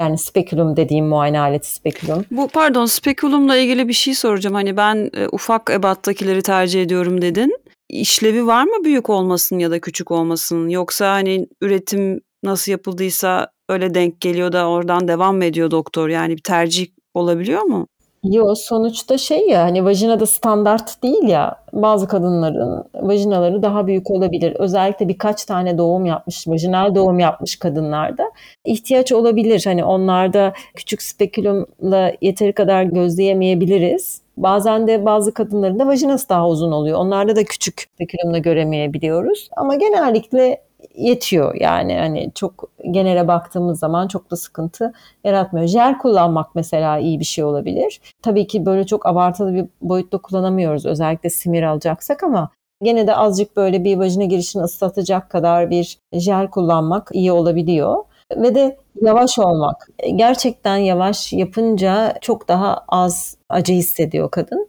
[0.00, 2.24] Yani spekulum dediğim muayene aleti spekulum.
[2.30, 4.54] Bu pardon spekulumla ilgili bir şey soracağım.
[4.54, 7.58] Hani ben e, ufak ebattakileri tercih ediyorum dedin.
[7.88, 10.68] İşlevi var mı büyük olmasın ya da küçük olmasın?
[10.68, 16.08] Yoksa hani üretim nasıl yapıldıysa öyle denk geliyor da oradan devam mı ediyor doktor?
[16.08, 17.86] Yani bir tercih olabiliyor mu?
[18.24, 24.10] Yo sonuçta şey ya hani vajina da standart değil ya bazı kadınların vajinaları daha büyük
[24.10, 24.56] olabilir.
[24.58, 28.32] Özellikle birkaç tane doğum yapmış, vajinal doğum yapmış kadınlarda
[28.64, 29.62] ihtiyaç olabilir.
[29.64, 34.20] Hani onlarda küçük spekülumla yeteri kadar gözleyemeyebiliriz.
[34.42, 36.98] Bazen de bazı kadınların da vajinası daha uzun oluyor.
[36.98, 39.48] Onlarda da küçük spekülumla göremeyebiliyoruz.
[39.56, 40.62] Ama genellikle
[40.94, 44.92] yetiyor yani hani çok genele baktığımız zaman çok da sıkıntı
[45.24, 45.66] yaratmıyor.
[45.66, 48.00] Jel kullanmak mesela iyi bir şey olabilir.
[48.22, 52.50] Tabii ki böyle çok abartılı bir boyutta kullanamıyoruz özellikle simir alacaksak ama
[52.82, 57.96] gene de azıcık böyle bir vajina girişini ıslatacak kadar bir jel kullanmak iyi olabiliyor.
[58.36, 59.88] Ve de yavaş olmak.
[60.16, 64.68] Gerçekten yavaş yapınca çok daha az acı hissediyor kadın.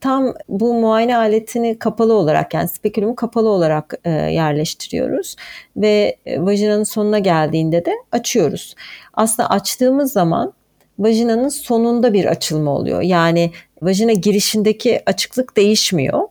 [0.00, 5.36] Tam bu muayene aletini kapalı olarak yani spekülümü kapalı olarak e, yerleştiriyoruz
[5.76, 8.74] ve e, vajinanın sonuna geldiğinde de açıyoruz.
[9.14, 10.52] Aslında açtığımız zaman
[10.98, 13.02] vajinanın sonunda bir açılma oluyor.
[13.02, 13.50] Yani
[13.82, 16.28] vajina girişindeki açıklık değişmiyor.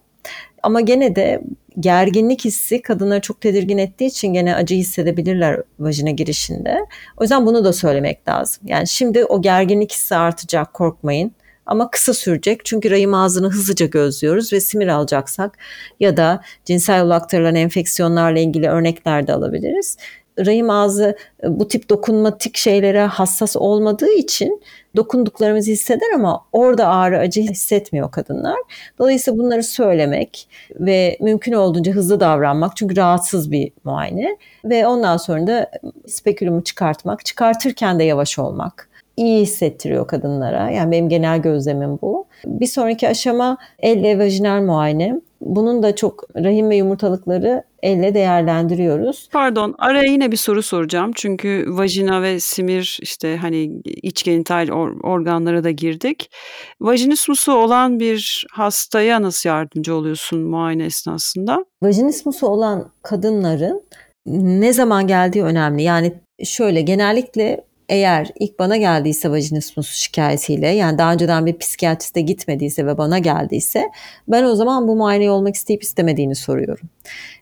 [0.63, 1.41] Ama gene de
[1.79, 6.79] gerginlik hissi kadınları çok tedirgin ettiği için gene acı hissedebilirler vajina girişinde.
[7.17, 8.63] O yüzden bunu da söylemek lazım.
[8.67, 11.31] Yani şimdi o gerginlik hissi artacak korkmayın.
[11.65, 15.57] Ama kısa sürecek çünkü rahim ağzını hızlıca gözlüyoruz ve simir alacaksak
[15.99, 19.97] ya da cinsel yol aktarılan enfeksiyonlarla ilgili örnekler de alabiliriz
[20.45, 24.61] rahim ağzı bu tip dokunmatik şeylere hassas olmadığı için
[24.95, 28.57] dokunduklarımızı hisseder ama orada ağrı acı hissetmiyor kadınlar.
[28.99, 30.47] Dolayısıyla bunları söylemek
[30.79, 35.71] ve mümkün olduğunca hızlı davranmak çünkü rahatsız bir muayene ve ondan sonra da
[36.07, 40.69] spekülümü çıkartmak, çıkartırken de yavaş olmak iyi hissettiriyor kadınlara.
[40.69, 42.25] Yani benim genel gözlemim bu.
[42.45, 45.21] Bir sonraki aşama elle vajinal muayene.
[45.41, 49.29] Bunun da çok rahim ve yumurtalıkları elle değerlendiriyoruz.
[49.31, 51.11] Pardon araya yine bir soru soracağım.
[51.15, 56.31] Çünkü vajina ve simir işte hani iç genital or- organlara da girdik.
[56.81, 61.65] Vajinismusu olan bir hastaya nasıl yardımcı oluyorsun muayene esnasında?
[61.83, 63.83] Vajinismusu olan kadınların
[64.25, 65.83] ne zaman geldiği önemli.
[65.83, 66.13] Yani
[66.43, 72.97] şöyle genellikle eğer ilk bana geldiyse vajinismus şikayetiyle yani daha önceden bir psikiyatriste gitmediyse ve
[72.97, 73.91] bana geldiyse
[74.27, 76.89] ben o zaman bu muayeneyi olmak isteyip istemediğini soruyorum.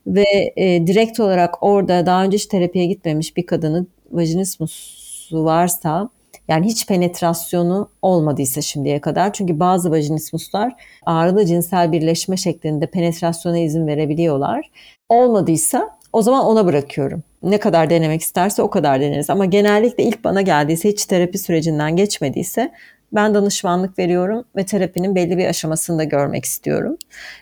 [0.08, 6.10] Ve e, direkt olarak orada daha önce hiç terapiye gitmemiş bir kadının vajinismusu varsa
[6.48, 9.34] yani hiç penetrasyonu olmadıysa şimdiye kadar.
[9.34, 10.74] Çünkü bazı vajinismuslar
[11.06, 14.72] ağrılı cinsel birleşme şeklinde penetrasyona izin verebiliyorlar.
[15.10, 17.24] Olmadıysa o zaman ona bırakıyorum.
[17.44, 19.30] Ne kadar denemek isterse o kadar deneriz.
[19.30, 22.72] Ama genellikle ilk bana geldiyse hiç terapi sürecinden geçmediyse
[23.12, 26.98] ben danışmanlık veriyorum ve terapinin belli bir aşamasını da görmek istiyorum.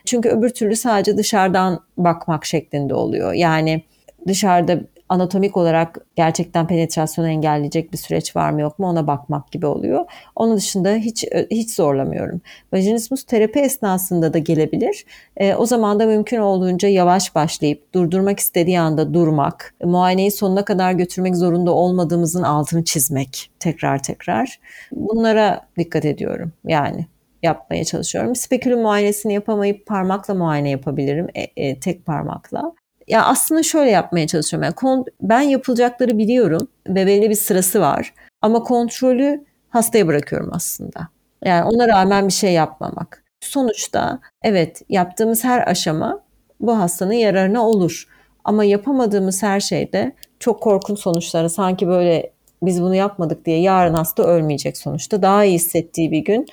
[0.06, 3.34] Çünkü öbür türlü sadece dışarıdan bakmak şeklinde oluyor.
[3.34, 3.84] Yani
[4.28, 9.66] dışarıda anatomik olarak gerçekten penetrasyonu engelleyecek bir süreç var mı yok mu ona bakmak gibi
[9.66, 10.06] oluyor.
[10.36, 12.42] Onun dışında hiç hiç zorlamıyorum.
[12.74, 15.06] Vajinismus terapi esnasında da gelebilir.
[15.38, 20.92] E, o zaman da mümkün olduğunca yavaş başlayıp durdurmak istediği anda durmak, muayeneyi sonuna kadar
[20.92, 24.60] götürmek zorunda olmadığımızın altını çizmek tekrar tekrar.
[24.92, 27.08] Bunlara dikkat ediyorum yani
[27.44, 28.36] yapmaya çalışıyorum.
[28.36, 31.28] Spekülüm muayenesini yapamayıp parmakla muayene yapabilirim.
[31.36, 32.74] E, e, tek parmakla
[33.08, 34.72] ya aslında şöyle yapmaya çalışıyorum.
[34.86, 38.14] Yani ben yapılacakları biliyorum ve belli bir sırası var.
[38.42, 41.08] Ama kontrolü hastaya bırakıyorum aslında.
[41.46, 43.24] Yani ona rağmen bir şey yapmamak.
[43.42, 46.20] Sonuçta evet yaptığımız her aşama
[46.60, 48.08] bu hastanın yararına olur.
[48.44, 54.24] Ama yapamadığımız her şeyde çok korkunç sonuçlara sanki böyle biz bunu yapmadık diye yarın hasta
[54.24, 55.22] ölmeyecek sonuçta.
[55.22, 56.46] Daha iyi hissettiği bir gün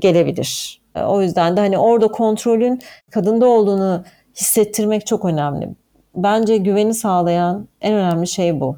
[0.00, 0.80] gelebilir.
[1.06, 2.80] O yüzden de hani orada kontrolün
[3.10, 4.04] kadında olduğunu
[4.34, 5.68] hissettirmek çok önemli
[6.16, 8.76] bence güveni sağlayan en önemli şey bu.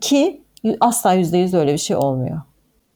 [0.00, 0.42] Ki
[0.80, 2.40] asla yüzde yüz öyle bir şey olmuyor.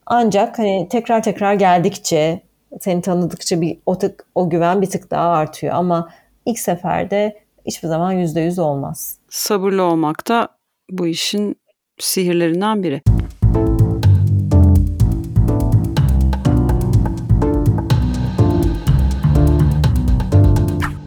[0.07, 2.43] Ancak hani tekrar tekrar geldikçe,
[2.81, 5.75] seni tanıdıkça bir o, tık, o güven bir tık daha artıyor.
[5.75, 6.09] Ama
[6.47, 9.19] ilk seferde hiçbir zaman yüzde yüz olmaz.
[9.29, 10.49] Sabırlı olmak da
[10.90, 11.57] bu işin
[11.99, 13.03] sihirlerinden biri.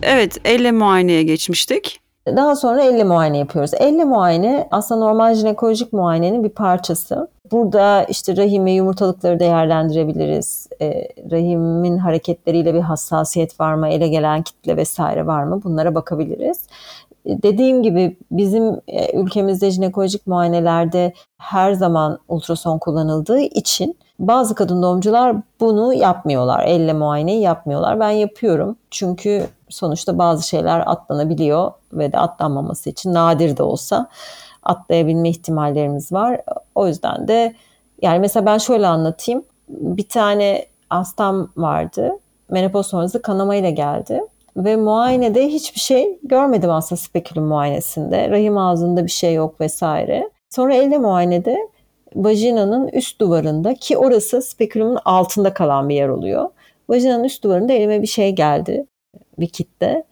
[0.02, 2.03] Evet, elle muayeneye geçmiştik.
[2.28, 3.72] Daha sonra elle muayene yapıyoruz.
[3.74, 7.28] Elle muayene aslında normal jinekolojik muayenenin bir parçası.
[7.52, 10.68] Burada işte rahim ve yumurtalıkları değerlendirebiliriz.
[10.82, 16.68] E, rahimin hareketleriyle bir hassasiyet var mı, ele gelen kitle vesaire var mı bunlara bakabiliriz.
[17.26, 24.84] E, dediğim gibi bizim e, ülkemizde jinekolojik muayenelerde her zaman ultrason kullanıldığı için bazı kadın
[24.84, 26.64] doğumcular bunu yapmıyorlar.
[26.68, 28.00] Elle muayeneyi yapmıyorlar.
[28.00, 28.76] Ben yapıyorum.
[28.92, 34.10] Çünkü sonuçta bazı şeyler atlanabiliyor ve de atlanmaması için nadir de olsa
[34.64, 36.42] atlayabilme ihtimallerimiz var.
[36.76, 37.56] O yüzden de
[38.02, 39.44] yani mesela ben şöyle anlatayım.
[39.70, 42.12] Bir tane hastam vardı.
[42.50, 44.22] Menopoz sonrası kanamayla geldi.
[44.58, 48.30] Ve muayenede hiçbir şey görmedim aslında spekülüm muayenesinde.
[48.30, 50.30] Rahim ağzında bir şey yok vesaire.
[50.50, 51.58] Sonra elde muayenede
[52.16, 56.50] vajinanın üst duvarında ki orası spekülümün altında kalan bir yer oluyor.
[56.90, 58.86] Vajinanın üst duvarında elime bir şey geldi.
[59.40, 60.04] Bir kitle.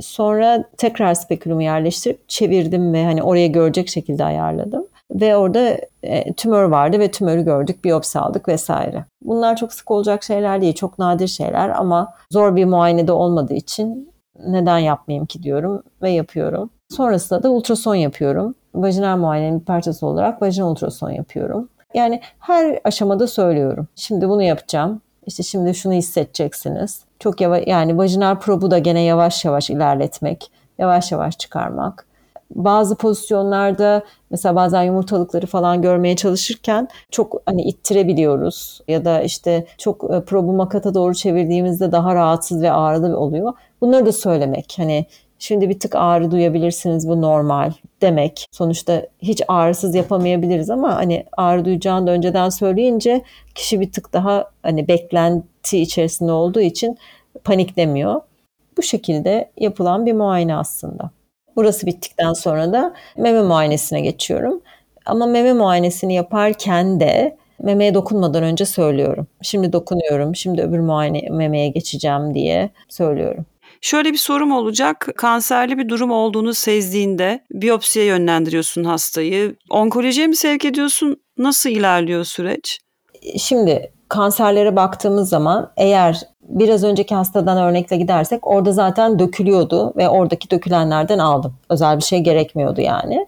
[0.00, 4.86] Sonra tekrar spekülümü yerleştirip çevirdim ve hani oraya görecek şekilde ayarladım.
[5.14, 9.04] Ve orada e, tümör vardı ve tümörü gördük, biyopsi aldık vesaire.
[9.22, 14.10] Bunlar çok sık olacak şeyler değil, çok nadir şeyler ama zor bir muayenede olmadığı için
[14.46, 16.70] neden yapmayayım ki diyorum ve yapıyorum.
[16.90, 18.54] Sonrasında da ultrason yapıyorum.
[18.74, 21.68] Vajinal muayenenin bir parçası olarak vajinal ultrason yapıyorum.
[21.94, 23.88] Yani her aşamada söylüyorum.
[23.94, 25.00] Şimdi bunu yapacağım.
[25.28, 27.00] İşte şimdi şunu hissedeceksiniz.
[27.18, 32.06] Çok yavaş yani vajinal probu da gene yavaş yavaş ilerletmek, yavaş yavaş çıkarmak.
[32.50, 40.14] Bazı pozisyonlarda mesela bazen yumurtalıkları falan görmeye çalışırken çok hani ittirebiliyoruz ya da işte çok
[40.14, 43.52] e, probu makata doğru çevirdiğimizde daha rahatsız ve ağrılı oluyor.
[43.80, 45.06] Bunları da söylemek hani
[45.38, 47.72] Şimdi bir tık ağrı duyabilirsiniz bu normal
[48.02, 48.46] demek.
[48.52, 53.22] Sonuçta hiç ağrısız yapamayabiliriz ama hani ağrı duyacağını da önceden söyleyince
[53.54, 56.98] kişi bir tık daha hani beklenti içerisinde olduğu için
[57.44, 58.20] paniklemiyor.
[58.76, 61.10] Bu şekilde yapılan bir muayene aslında.
[61.56, 64.60] Burası bittikten sonra da meme muayenesine geçiyorum.
[65.06, 69.26] Ama meme muayenesini yaparken de memeye dokunmadan önce söylüyorum.
[69.42, 73.46] Şimdi dokunuyorum, şimdi öbür muayene memeye geçeceğim diye söylüyorum.
[73.80, 75.08] Şöyle bir sorum olacak.
[75.16, 79.56] Kanserli bir durum olduğunu sezdiğinde biyopsiye yönlendiriyorsun hastayı.
[79.70, 81.16] Onkolojiye mi sevk ediyorsun?
[81.38, 82.78] Nasıl ilerliyor süreç?
[83.38, 90.50] Şimdi kanserlere baktığımız zaman eğer biraz önceki hastadan örnekle gidersek orada zaten dökülüyordu ve oradaki
[90.50, 91.54] dökülenlerden aldım.
[91.70, 93.26] Özel bir şey gerekmiyordu yani.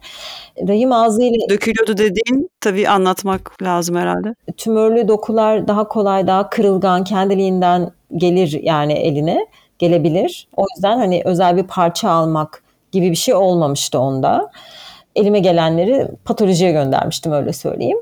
[0.68, 1.48] Rahim ağzıyla...
[1.50, 4.34] Dökülüyordu dediğin tabii anlatmak lazım herhalde.
[4.56, 9.46] Tümörlü dokular daha kolay, daha kırılgan, kendiliğinden gelir yani eline
[9.80, 10.48] gelebilir.
[10.56, 12.62] O yüzden hani özel bir parça almak
[12.92, 14.50] gibi bir şey olmamıştı onda.
[15.16, 17.98] Elime gelenleri patolojiye göndermiştim öyle söyleyeyim.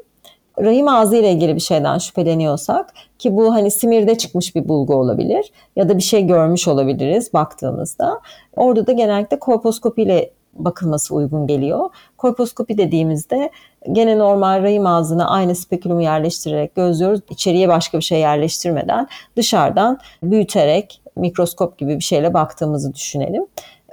[0.60, 5.52] Rahim ağzı ile ilgili bir şeyden şüpheleniyorsak ki bu hani simirde çıkmış bir bulgu olabilir
[5.76, 8.20] ya da bir şey görmüş olabiliriz baktığımızda.
[8.56, 11.90] Orada da genellikle kolposkopi ile bakılması uygun geliyor.
[12.16, 13.50] Kolposkopi dediğimizde
[13.92, 17.20] gene normal rahim ağzına aynı spekülümü yerleştirerek gözlüyoruz.
[17.30, 23.46] İçeriye başka bir şey yerleştirmeden dışarıdan büyüterek mikroskop gibi bir şeyle baktığımızı düşünelim.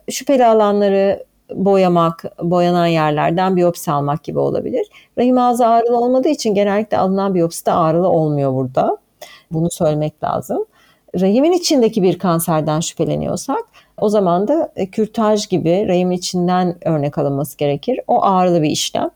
[0.09, 4.87] Şüpheli alanları boyamak, boyanan yerlerden biyopsi almak gibi olabilir.
[5.17, 8.97] Rahim ağzı ağrılı olmadığı için genellikle alınan biyopsi de ağrılı olmuyor burada.
[9.51, 10.65] Bunu söylemek lazım.
[11.21, 13.63] Rahimin içindeki bir kanserden şüpheleniyorsak
[13.97, 17.99] o zaman da e, kürtaj gibi rahimin içinden örnek alınması gerekir.
[18.07, 19.09] O ağrılı bir işlem.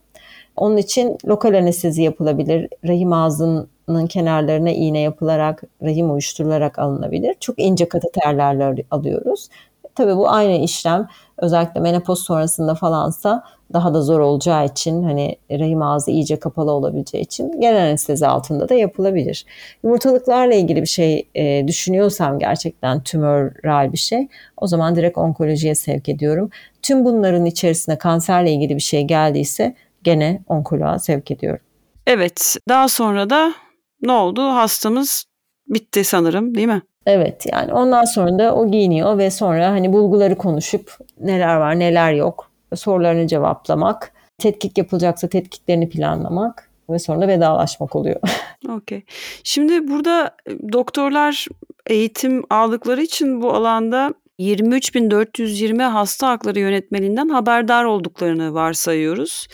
[0.56, 2.70] Onun için lokal anestezi yapılabilir.
[2.88, 3.70] Rahim ağzının
[4.08, 7.36] kenarlarına iğne yapılarak, rahim uyuşturularak alınabilir.
[7.40, 9.50] Çok ince kateterlerle alıyoruz.
[9.96, 15.82] Tabii bu aynı işlem özellikle menopoz sonrasında falansa daha da zor olacağı için hani rahim
[15.82, 19.46] ağzı iyice kapalı olabileceği için genel anestezi altında da yapılabilir.
[19.84, 26.10] Yumurtalıklarla ilgili bir şey e, düşünüyorsam gerçekten tümöral bir şey o zaman direkt onkolojiye sevk
[26.10, 26.50] ediyorum.
[26.82, 31.62] Tüm bunların içerisine kanserle ilgili bir şey geldiyse gene onkoloğa sevk ediyorum.
[32.08, 33.54] Evet daha sonra da
[34.02, 34.42] ne oldu?
[34.42, 35.26] Hastamız
[35.68, 36.82] bitti sanırım değil mi?
[37.06, 42.14] Evet yani ondan sonra da o giyiniyor ve sonra hani bulguları konuşup neler var neler
[42.14, 48.20] yok sorularını cevaplamak, tetkik yapılacaksa tetkiklerini planlamak ve sonra vedalaşmak oluyor.
[48.70, 49.04] Okey.
[49.44, 50.36] Şimdi burada
[50.74, 51.48] doktorlar
[51.88, 59.48] eğitim aldıkları için bu alanda 23.420 hasta hakları yönetmeliğinden haberdar olduklarını varsayıyoruz.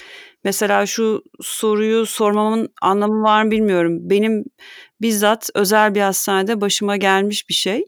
[0.46, 4.00] Mesela şu soruyu sormamın anlamı var mı bilmiyorum.
[4.02, 4.44] Benim
[5.02, 7.86] bizzat özel bir hastanede başıma gelmiş bir şey.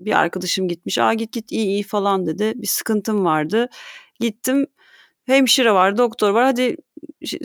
[0.00, 0.98] Bir arkadaşım gitmiş.
[0.98, 2.52] Aa git git iyi iyi falan dedi.
[2.56, 3.68] Bir sıkıntım vardı.
[4.20, 4.66] Gittim.
[5.26, 6.44] Hemşire var, doktor var.
[6.44, 6.76] Hadi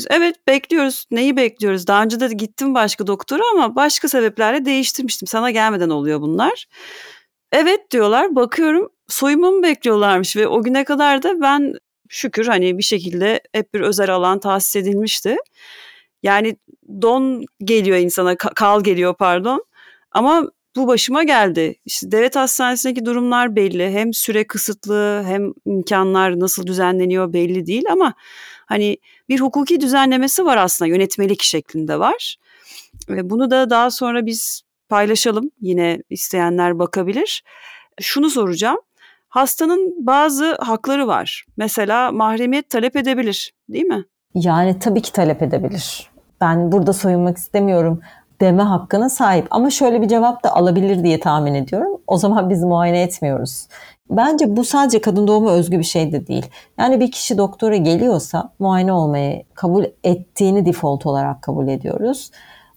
[0.09, 1.05] evet bekliyoruz.
[1.11, 1.87] Neyi bekliyoruz?
[1.87, 5.27] Daha önce de gittim başka doktora ama başka sebeplerle değiştirmiştim.
[5.27, 6.65] Sana gelmeden oluyor bunlar.
[7.51, 8.35] Evet diyorlar.
[8.35, 11.73] Bakıyorum soyumumu bekliyorlarmış ve o güne kadar da ben
[12.09, 15.37] şükür hani bir şekilde hep bir özel alan tahsis edilmişti.
[16.23, 16.57] Yani
[17.01, 19.65] don geliyor insana, kal geliyor pardon.
[20.11, 21.75] Ama bu başıma geldi.
[21.85, 23.91] İşte devlet hastanesindeki durumlar belli.
[23.91, 28.13] Hem süre kısıtlı hem imkanlar nasıl düzenleniyor belli değil ama
[28.65, 28.97] hani
[29.29, 32.35] bir hukuki düzenlemesi var aslında yönetmelik şeklinde var.
[33.09, 35.51] Ve bunu da daha sonra biz paylaşalım.
[35.61, 37.43] Yine isteyenler bakabilir.
[38.01, 38.79] Şunu soracağım.
[39.29, 41.45] Hastanın bazı hakları var.
[41.57, 44.05] Mesela mahremiyet talep edebilir, değil mi?
[44.33, 46.09] Yani tabii ki talep edebilir.
[46.41, 48.01] Ben burada soyunmak istemiyorum
[48.41, 49.47] deme hakkına sahip.
[49.51, 52.01] Ama şöyle bir cevap da alabilir diye tahmin ediyorum.
[52.07, 53.67] O zaman biz muayene etmiyoruz.
[54.09, 56.45] Bence bu sadece kadın doğuma özgü bir şey de değil.
[56.79, 62.31] Yani bir kişi doktora geliyorsa muayene olmayı kabul ettiğini default olarak kabul ediyoruz.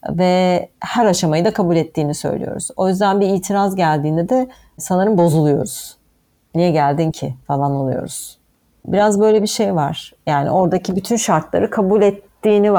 [0.08, 2.68] Ve her aşamayı da kabul ettiğini söylüyoruz.
[2.76, 6.01] O yüzden bir itiraz geldiğinde de sanırım bozuluyoruz.
[6.54, 8.38] Niye geldin ki falan oluyoruz.
[8.86, 10.12] Biraz böyle bir şey var.
[10.26, 12.72] Yani oradaki bütün şartları kabul et ettiğini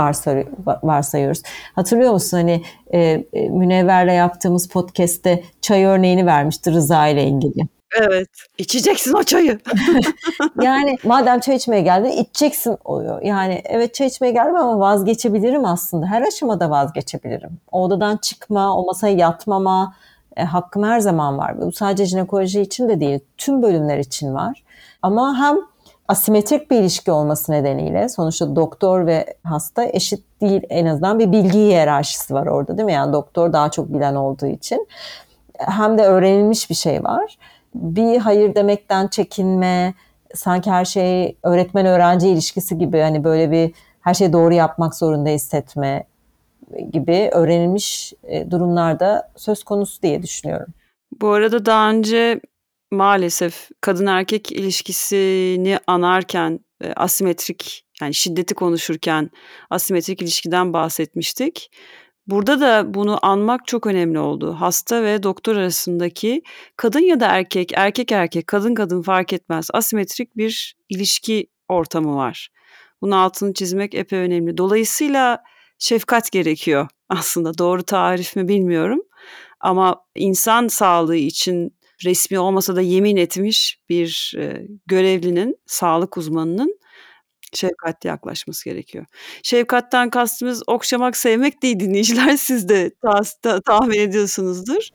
[0.84, 1.42] varsayıyoruz.
[1.76, 3.00] Hatırlıyor musun hani e,
[3.34, 7.68] e, Münevver'le yaptığımız podcast'te çay örneğini vermişti Rıza ile ilgili.
[8.02, 8.30] Evet.
[8.58, 9.60] İçeceksin o çayı.
[10.62, 13.22] yani madem çay içmeye geldin içeceksin oluyor.
[13.22, 16.06] Yani evet çay içmeye geldim ama vazgeçebilirim aslında.
[16.06, 17.60] Her aşamada vazgeçebilirim.
[17.72, 19.96] O odadan çıkma, o masaya yatmama
[20.38, 21.62] e, hakkım her zaman var.
[21.62, 23.20] Bu sadece jinekoloji için de değil.
[23.38, 24.64] Tüm bölümler için var.
[25.02, 25.58] Ama hem
[26.08, 31.60] asimetrik bir ilişki olması nedeniyle sonuçta doktor ve hasta eşit değil en azından bir bilgi
[31.60, 32.94] hiyerarşisi var orada değil mi?
[32.94, 34.88] Yani doktor daha çok bilen olduğu için
[35.60, 37.38] hem de öğrenilmiş bir şey var.
[37.76, 39.94] Bir hayır demekten çekinme,
[40.34, 45.30] sanki her şey öğretmen öğrenci ilişkisi gibi hani böyle bir her şeyi doğru yapmak zorunda
[45.30, 46.04] hissetme
[46.92, 50.74] gibi öğrenilmiş e, durumlarda söz konusu diye düşünüyorum.
[51.22, 52.42] Bu arada daha önce
[52.92, 59.30] maalesef kadın erkek ilişkisini anarken e, asimetrik yani şiddeti konuşurken
[59.70, 61.72] asimetrik ilişkiden bahsetmiştik.
[62.28, 64.54] Burada da bunu anmak çok önemli oldu.
[64.54, 66.42] Hasta ve doktor arasındaki
[66.78, 72.50] kadın ya da erkek, erkek erkek, kadın kadın fark etmez asimetrik bir ilişki ortamı var.
[73.02, 74.58] Bunun altını çizmek epey önemli.
[74.58, 75.44] Dolayısıyla
[75.80, 77.58] şefkat gerekiyor aslında.
[77.58, 79.02] Doğru tarif mi bilmiyorum.
[79.60, 84.34] Ama insan sağlığı için resmi olmasa da yemin etmiş bir
[84.86, 86.80] görevlinin, sağlık uzmanının
[87.54, 89.06] şefkatli yaklaşması gerekiyor.
[89.44, 92.38] Şefkatten kastımız okşamak, sevmek değil dinleyiciler.
[92.38, 92.92] Siz de
[93.42, 94.88] ta- tahmin ediyorsunuzdur.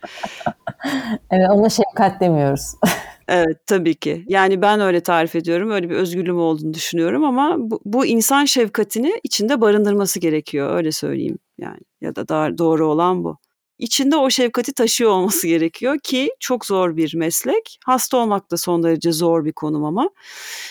[1.30, 2.74] evet ona şefkat demiyoruz.
[3.28, 4.24] evet tabii ki.
[4.28, 5.70] Yani ben öyle tarif ediyorum.
[5.70, 10.76] Öyle bir özgürlüğüm olduğunu düşünüyorum ama bu, bu insan şefkatini içinde barındırması gerekiyor.
[10.76, 11.80] Öyle söyleyeyim yani.
[12.00, 13.38] Ya da daha doğru olan bu
[13.78, 17.78] içinde o şefkati taşıyor olması gerekiyor ki çok zor bir meslek.
[17.86, 20.10] Hasta olmak da son derece zor bir konum ama.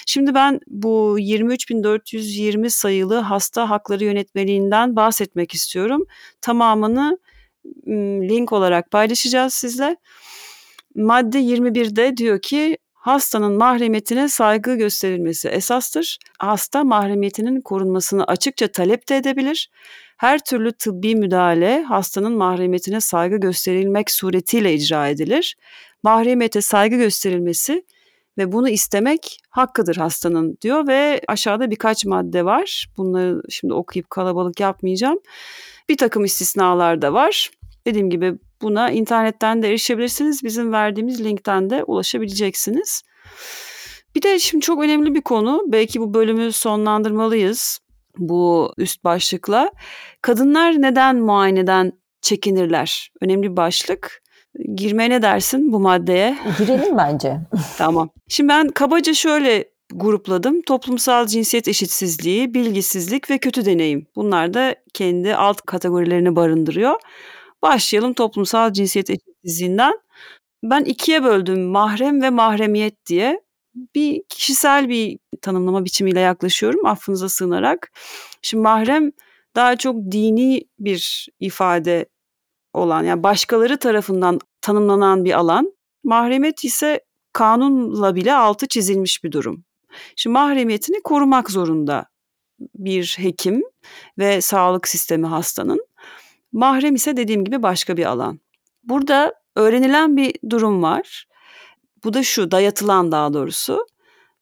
[0.05, 6.05] Şimdi ben bu 23.420 sayılı hasta hakları yönetmeliğinden bahsetmek istiyorum.
[6.41, 7.19] Tamamını
[8.29, 9.97] link olarak paylaşacağız sizle.
[10.97, 16.17] Madde 21'de diyor ki hastanın mahremiyetine saygı gösterilmesi esastır.
[16.39, 19.69] Hasta mahremiyetinin korunmasını açıkça talep de edebilir
[20.17, 25.55] her türlü tıbbi müdahale hastanın mahremiyetine saygı gösterilmek suretiyle icra edilir.
[26.03, 27.85] Mahremiyete saygı gösterilmesi
[28.37, 32.87] ve bunu istemek hakkıdır hastanın diyor ve aşağıda birkaç madde var.
[32.97, 35.19] Bunları şimdi okuyup kalabalık yapmayacağım.
[35.89, 37.49] Bir takım istisnalar da var.
[37.87, 40.43] Dediğim gibi buna internetten de erişebilirsiniz.
[40.43, 43.01] Bizim verdiğimiz linkten de ulaşabileceksiniz.
[44.15, 45.63] Bir de şimdi çok önemli bir konu.
[45.67, 47.79] Belki bu bölümü sonlandırmalıyız
[48.17, 49.71] bu üst başlıkla.
[50.21, 53.11] Kadınlar neden muayeneden çekinirler?
[53.21, 54.23] Önemli bir başlık.
[54.75, 56.37] Girmeye ne dersin bu maddeye?
[56.57, 57.37] Girelim bence.
[57.77, 58.09] tamam.
[58.27, 60.61] Şimdi ben kabaca şöyle grupladım.
[60.61, 64.07] Toplumsal cinsiyet eşitsizliği, bilgisizlik ve kötü deneyim.
[64.15, 66.95] Bunlar da kendi alt kategorilerini barındırıyor.
[67.61, 69.99] Başlayalım toplumsal cinsiyet eşitsizliğinden.
[70.63, 73.41] Ben ikiye böldüm mahrem ve mahremiyet diye
[73.95, 77.91] bir kişisel bir tanımlama biçimiyle yaklaşıyorum affınıza sığınarak.
[78.41, 79.11] Şimdi mahrem
[79.55, 82.05] daha çok dini bir ifade
[82.73, 85.73] olan yani başkaları tarafından tanımlanan bir alan.
[86.03, 87.01] Mahremiyet ise
[87.33, 89.63] kanunla bile altı çizilmiş bir durum.
[90.15, 92.05] Şimdi mahremiyetini korumak zorunda
[92.59, 93.63] bir hekim
[94.17, 95.86] ve sağlık sistemi hastanın.
[96.51, 98.39] Mahrem ise dediğim gibi başka bir alan.
[98.83, 101.27] Burada öğrenilen bir durum var.
[102.03, 103.85] Bu da şu dayatılan daha doğrusu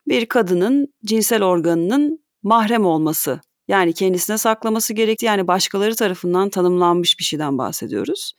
[0.08, 3.40] bir kadının cinsel organının mahrem olması.
[3.68, 8.32] Yani kendisine saklaması gerektiği yani başkaları tarafından tanımlanmış bir şeyden bahsediyoruz.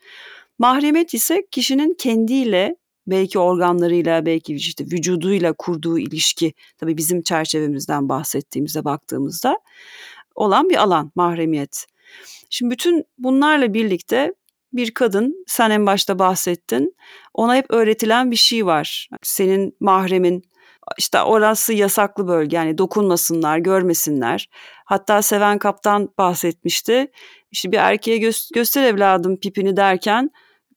[0.59, 2.76] Mahremiyet ise kişinin kendiyle
[3.07, 9.59] belki organlarıyla belki işte vücuduyla kurduğu ilişki tabii bizim çerçevemizden bahsettiğimizde baktığımızda
[10.36, 11.86] olan bir alan mahremiyet.
[12.49, 14.34] Şimdi bütün bunlarla birlikte
[14.74, 16.95] bir kadın sen en başta bahsettin
[17.34, 19.10] ona hep öğretilen bir şey var.
[19.24, 20.43] Senin mahremin
[20.97, 24.49] işte orası yasaklı bölge yani dokunmasınlar, görmesinler.
[24.86, 27.12] Hatta Seven Kaptan bahsetmişti.
[27.51, 30.32] İşte bir erkeğe gö- göster evladım pipini derken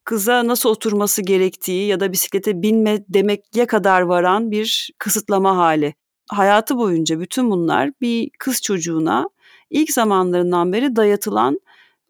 [0.04, 5.94] kıza nasıl oturması gerektiği ya da bisiklete binme demekye kadar varan bir kısıtlama hali.
[6.30, 9.28] Hayatı boyunca bütün bunlar bir kız çocuğuna
[9.70, 11.60] ilk zamanlarından beri dayatılan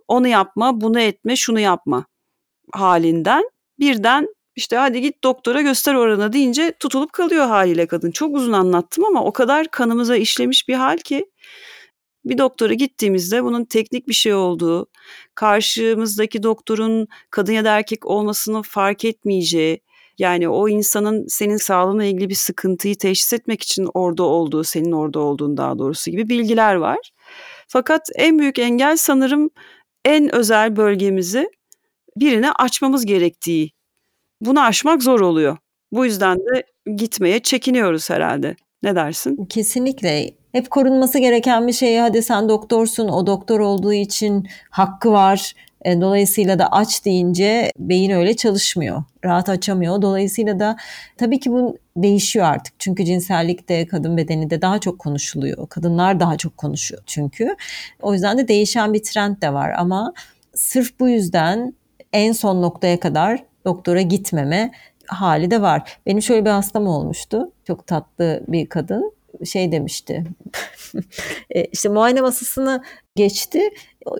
[0.09, 2.05] onu yapma, bunu etme, şunu yapma
[2.73, 8.11] halinden birden işte hadi git doktora göster oranı deyince tutulup kalıyor haliyle kadın.
[8.11, 11.27] Çok uzun anlattım ama o kadar kanımıza işlemiş bir hal ki
[12.25, 14.87] bir doktora gittiğimizde bunun teknik bir şey olduğu,
[15.35, 19.81] karşımızdaki doktorun kadın ya da erkek olmasını fark etmeyeceği,
[20.19, 25.21] yani o insanın senin sağlığına ilgili bir sıkıntıyı teşhis etmek için orada olduğu, senin orada
[25.21, 26.99] olduğun daha doğrusu gibi bilgiler var.
[27.73, 29.51] Fakat en büyük engel sanırım
[30.05, 31.51] en özel bölgemizi
[32.17, 33.71] birine açmamız gerektiği.
[34.41, 35.57] Bunu aşmak zor oluyor.
[35.93, 36.65] Bu yüzden de
[36.97, 38.57] gitmeye çekiniyoruz herhalde.
[38.83, 39.47] Ne dersin?
[39.47, 40.31] Kesinlikle.
[40.53, 41.99] Hep korunması gereken bir şey.
[41.99, 45.55] Hadi sen doktorsun, o doktor olduğu için hakkı var.
[45.85, 49.03] E, dolayısıyla da aç deyince beyin öyle çalışmıyor.
[49.25, 50.03] Rahat açamıyor.
[50.03, 50.77] Dolayısıyla da
[51.17, 52.75] tabii ki bu değişiyor artık.
[52.79, 55.69] Çünkü cinsellikte, kadın bedeni de daha çok konuşuluyor.
[55.69, 57.57] Kadınlar daha çok konuşuyor çünkü.
[58.03, 60.13] O yüzden de değişen bir trend de var ama
[60.55, 61.75] sırf bu yüzden
[62.13, 64.73] en son noktaya kadar doktora gitmeme
[65.07, 65.99] hali de var.
[66.07, 67.53] Benim şöyle bir hastam olmuştu.
[67.67, 69.13] Çok tatlı bir kadın
[69.45, 70.25] şey demişti.
[71.51, 72.83] e, işte muayene masasını
[73.17, 73.71] geçti.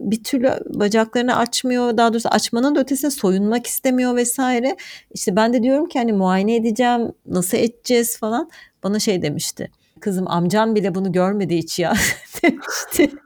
[0.01, 1.97] Bir türlü bacaklarını açmıyor.
[1.97, 4.77] Daha doğrusu açmanın da ötesine soyunmak istemiyor vesaire.
[5.15, 7.13] İşte ben de diyorum ki hani muayene edeceğim.
[7.27, 8.51] Nasıl edeceğiz falan.
[8.83, 9.71] Bana şey demişti.
[10.01, 11.95] Kızım amcam bile bunu görmedi hiç ya
[12.43, 13.11] demişti.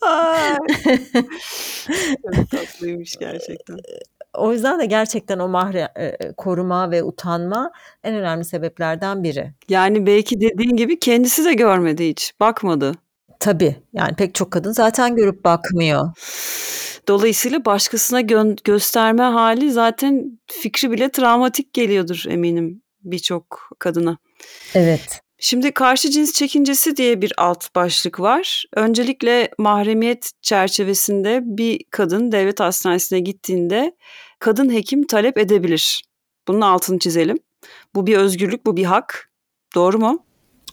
[2.34, 3.78] Çok tatlıymış gerçekten.
[4.34, 7.72] O yüzden de gerçekten o mahre e, koruma ve utanma
[8.04, 9.52] en önemli sebeplerden biri.
[9.68, 12.94] Yani belki dediğin gibi kendisi de görmedi hiç, bakmadı.
[13.40, 16.08] Tabii yani pek çok kadın zaten görüp bakmıyor.
[17.08, 24.18] Dolayısıyla başkasına gö- gösterme hali zaten fikri bile travmatik geliyordur eminim birçok kadına.
[24.74, 25.20] Evet.
[25.42, 28.64] Şimdi karşı cins çekincesi diye bir alt başlık var.
[28.76, 33.96] Öncelikle mahremiyet çerçevesinde bir kadın devlet hastanesine gittiğinde
[34.38, 36.02] kadın hekim talep edebilir.
[36.48, 37.38] Bunun altını çizelim.
[37.94, 39.30] Bu bir özgürlük, bu bir hak.
[39.74, 40.24] Doğru mu?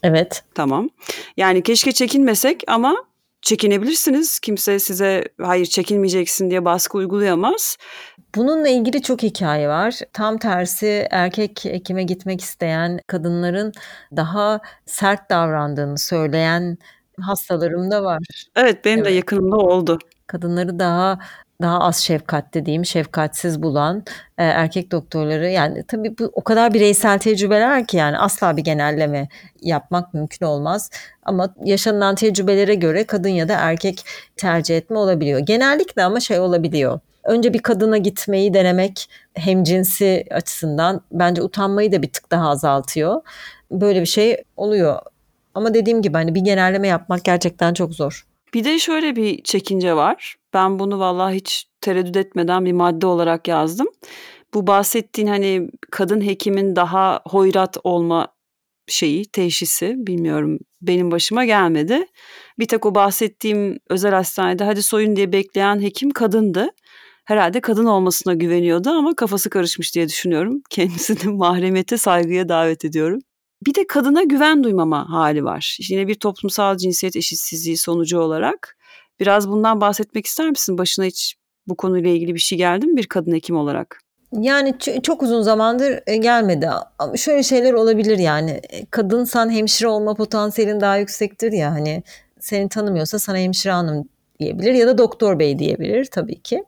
[0.04, 0.44] Evet.
[0.56, 0.90] Tamam.
[1.38, 3.06] Yani keşke çekinmesek ama
[3.42, 4.40] çekinebilirsiniz.
[4.40, 7.78] Kimse size hayır çekinmeyeceksin diye baskı uygulayamaz.
[8.36, 10.00] Bununla ilgili çok hikaye var.
[10.14, 13.72] Tam tersi erkek hekime gitmek isteyen kadınların
[14.16, 16.78] daha sert davrandığını söyleyen
[17.22, 18.20] hastalarım da var.
[18.56, 19.08] Evet benim evet.
[19.08, 20.00] de yakınımda oldu.
[20.28, 21.20] Kadınları daha
[21.62, 24.04] daha az şefkat dediğim, şefkatsiz bulan
[24.38, 29.28] e, erkek doktorları yani tabii bu o kadar bireysel tecrübeler ki yani asla bir genelleme
[29.62, 30.90] yapmak mümkün olmaz.
[31.24, 34.04] Ama yaşanılan tecrübelere göre kadın ya da erkek
[34.36, 35.40] tercih etme olabiliyor.
[35.40, 37.00] Genellikle ama şey olabiliyor.
[37.24, 43.22] Önce bir kadına gitmeyi denemek hem cinsi açısından bence utanmayı da bir tık daha azaltıyor.
[43.72, 45.00] Böyle bir şey oluyor.
[45.54, 48.27] Ama dediğim gibi hani bir genelleme yapmak gerçekten çok zor.
[48.54, 50.36] Bir de şöyle bir çekince var.
[50.54, 53.88] Ben bunu vallahi hiç tereddüt etmeden bir madde olarak yazdım.
[54.54, 58.28] Bu bahsettiğin hani kadın hekimin daha hoyrat olma
[58.88, 62.06] şeyi, teşhisi bilmiyorum benim başıma gelmedi.
[62.60, 66.70] Bir tek o bahsettiğim özel hastanede hadi soyun diye bekleyen hekim kadındı.
[67.26, 70.62] Herhalde kadın olmasına güveniyordu ama kafası karışmış diye düşünüyorum.
[70.70, 73.20] Kendisini mahremiyete saygıya davet ediyorum.
[73.66, 75.78] Bir de kadına güven duymama hali var.
[75.90, 78.78] Yine bir toplumsal cinsiyet eşitsizliği sonucu olarak.
[79.20, 80.78] Biraz bundan bahsetmek ister misin?
[80.78, 81.36] Başına hiç
[81.68, 84.00] bu konuyla ilgili bir şey geldi mi bir kadın hekim olarak?
[84.32, 86.70] Yani çok uzun zamandır e, gelmedi.
[87.00, 88.52] Ama şöyle şeyler olabilir yani.
[88.52, 92.04] E, kadınsan hemşire olma potansiyelin daha yüksektir ya hani
[92.40, 96.64] seni tanımıyorsa sana hemşire hanım diyebilir ya da doktor bey diyebilir tabii ki.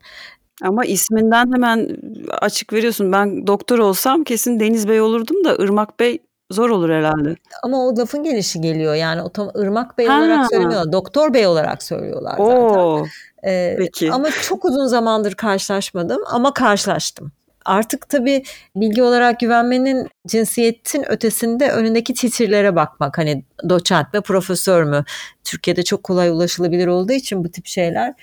[0.61, 1.97] Ama isminden hemen
[2.41, 3.11] açık veriyorsun.
[3.11, 6.19] Ben doktor olsam kesin Deniz Bey olurdum da Irmak Bey
[6.51, 7.35] zor olur herhalde.
[7.63, 8.95] Ama o lafın gelişi geliyor.
[8.95, 10.19] Yani o tam Irmak Bey ha.
[10.19, 10.91] olarak söylemiyorlar.
[10.91, 12.55] Doktor Bey olarak söylüyorlar zaten.
[12.55, 13.05] Oo,
[13.45, 14.11] ee, peki.
[14.11, 17.31] Ama çok uzun zamandır karşılaşmadım ama karşılaştım.
[17.65, 18.43] Artık tabii
[18.75, 23.17] bilgi olarak güvenmenin cinsiyetin ötesinde önündeki titirlere bakmak.
[23.17, 25.03] Hani doçent mi profesör mü?
[25.43, 28.13] Türkiye'de çok kolay ulaşılabilir olduğu için bu tip şeyler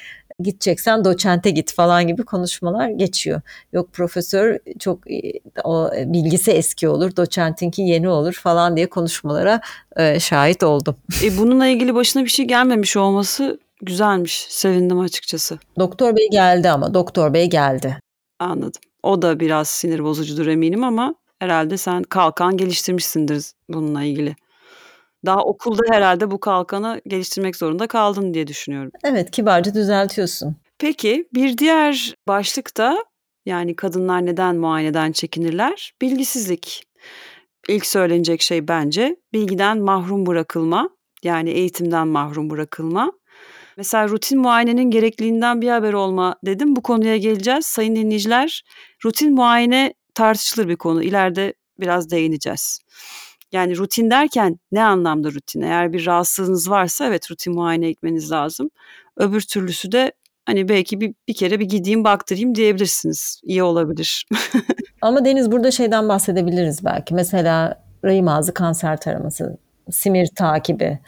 [0.42, 3.40] gideceksen doçente git falan gibi konuşmalar geçiyor.
[3.72, 4.98] Yok profesör çok
[5.64, 9.60] o bilgisi eski olur, doçentinki yeni olur falan diye konuşmalara
[9.96, 10.96] e, şahit oldum.
[11.22, 14.46] E, bununla ilgili başına bir şey gelmemiş olması güzelmiş.
[14.50, 15.58] Sevindim açıkçası.
[15.78, 18.00] Doktor bey geldi ama doktor bey geldi.
[18.38, 18.80] Anladım.
[19.02, 24.36] O da biraz sinir bozucudur eminim ama herhalde sen kalkan geliştirmişsindir bununla ilgili.
[25.26, 28.90] Daha okulda herhalde bu kalkanı geliştirmek zorunda kaldın diye düşünüyorum.
[29.04, 30.56] Evet, kibarca düzeltiyorsun.
[30.78, 33.04] Peki bir diğer başlık da
[33.46, 35.92] yani kadınlar neden muayeneden çekinirler?
[36.02, 36.84] Bilgisizlik.
[37.68, 40.90] İlk söylenecek şey bence bilgiden mahrum bırakılma.
[41.22, 43.12] Yani eğitimden mahrum bırakılma.
[43.76, 46.76] Mesela rutin muayenenin gerekliliğinden bir haber olma dedim.
[46.76, 47.66] Bu konuya geleceğiz.
[47.66, 48.62] Sayın dinleyiciler,
[49.04, 51.02] rutin muayene tartışılır bir konu.
[51.02, 52.80] İleride biraz değineceğiz.
[53.52, 55.60] Yani rutin derken ne anlamda rutin?
[55.60, 58.70] Eğer bir rahatsızlığınız varsa evet rutin muayene etmeniz lazım.
[59.16, 60.12] Öbür türlüsü de
[60.46, 63.40] hani belki bir, bir kere bir gideyim baktırayım diyebilirsiniz.
[63.44, 64.26] İyi olabilir.
[65.02, 67.14] Ama Deniz burada şeyden bahsedebiliriz belki.
[67.14, 69.58] Mesela rahim ağzı kanser taraması,
[69.90, 70.98] simir takibi.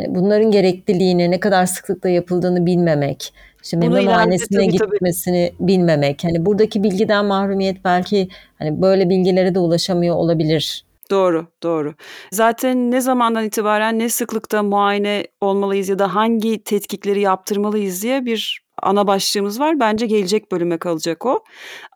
[0.00, 5.68] Yani bunların gerekliliğini, ne kadar sıklıkla yapıldığını bilmemek, işte meme muayenesine gitmesini tabii.
[5.68, 6.24] bilmemek.
[6.24, 8.28] Hani buradaki bilgiden mahrumiyet belki
[8.58, 10.84] hani böyle bilgilere de ulaşamıyor olabilir.
[11.12, 11.94] Doğru, doğru.
[12.30, 18.62] Zaten ne zamandan itibaren ne sıklıkta muayene olmalıyız ya da hangi tetkikleri yaptırmalıyız diye bir
[18.82, 19.80] ana başlığımız var.
[19.80, 21.44] Bence gelecek bölüme kalacak o.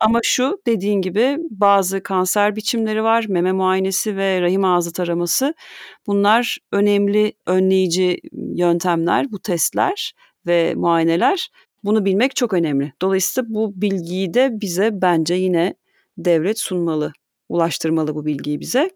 [0.01, 3.25] Ama şu dediğin gibi bazı kanser biçimleri var.
[3.29, 5.53] Meme muayenesi ve rahim ağzı taraması.
[6.07, 10.13] Bunlar önemli önleyici yöntemler, bu testler
[10.45, 11.49] ve muayeneler.
[11.83, 12.93] Bunu bilmek çok önemli.
[13.01, 15.75] Dolayısıyla bu bilgiyi de bize bence yine
[16.17, 17.13] devlet sunmalı
[17.49, 18.91] ulaştırmalı bu bilgiyi bize.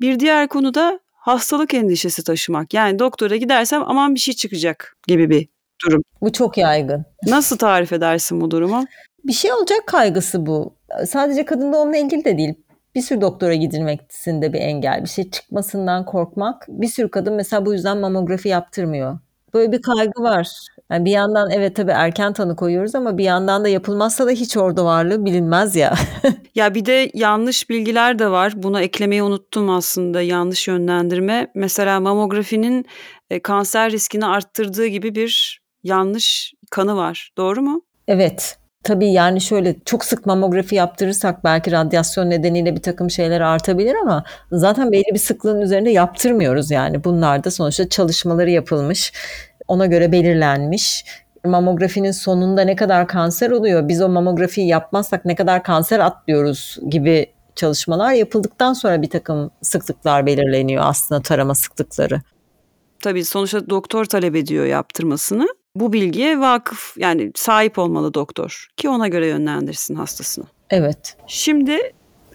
[0.00, 2.74] Bir diğer konu da hastalık endişesi taşımak.
[2.74, 5.48] Yani doktora gidersem aman bir şey çıkacak gibi bir
[5.86, 6.02] durum.
[6.20, 7.04] Bu çok yaygın.
[7.26, 8.84] Nasıl tarif edersin bu durumu?
[9.24, 10.74] Bir şey olacak kaygısı bu.
[11.06, 12.54] Sadece kadın doğumla ilgili de değil.
[12.94, 15.02] Bir sürü doktora gidilmesinde bir engel.
[15.02, 16.64] Bir şey çıkmasından korkmak.
[16.68, 19.18] Bir sürü kadın mesela bu yüzden mamografi yaptırmıyor.
[19.54, 20.48] Böyle bir kaygı var.
[20.90, 24.56] Yani bir yandan evet tabii erken tanı koyuyoruz ama bir yandan da yapılmazsa da hiç
[24.56, 25.94] orada varlığı bilinmez ya.
[26.54, 28.52] ya bir de yanlış bilgiler de var.
[28.56, 31.50] Buna eklemeyi unuttum aslında yanlış yönlendirme.
[31.54, 32.86] Mesela mamografinin
[33.30, 37.30] e, kanser riskini arttırdığı gibi bir yanlış kanı var.
[37.36, 37.82] Doğru mu?
[38.08, 38.58] Evet.
[38.84, 44.24] Tabii yani şöyle çok sık mamografi yaptırırsak belki radyasyon nedeniyle bir takım şeyler artabilir ama
[44.52, 47.04] zaten belli bir sıklığın üzerinde yaptırmıyoruz yani.
[47.04, 49.12] Bunlar da sonuçta çalışmaları yapılmış
[49.68, 51.04] ona göre belirlenmiş.
[51.44, 57.26] Mamografinin sonunda ne kadar kanser oluyor, biz o mamografiyi yapmazsak ne kadar kanser atlıyoruz gibi
[57.56, 62.20] çalışmalar yapıldıktan sonra bir takım sıklıklar belirleniyor aslında tarama sıklıkları.
[63.00, 65.48] Tabii sonuçta doktor talep ediyor yaptırmasını.
[65.74, 70.44] Bu bilgiye vakıf yani sahip olmalı doktor ki ona göre yönlendirsin hastasını.
[70.70, 71.16] Evet.
[71.26, 71.78] Şimdi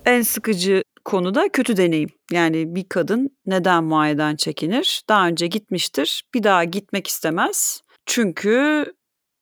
[0.05, 2.10] en sıkıcı konu da kötü deneyim.
[2.32, 5.04] Yani bir kadın neden muayeneden çekinir?
[5.10, 7.82] Daha önce gitmiştir, bir daha gitmek istemez.
[8.06, 8.86] Çünkü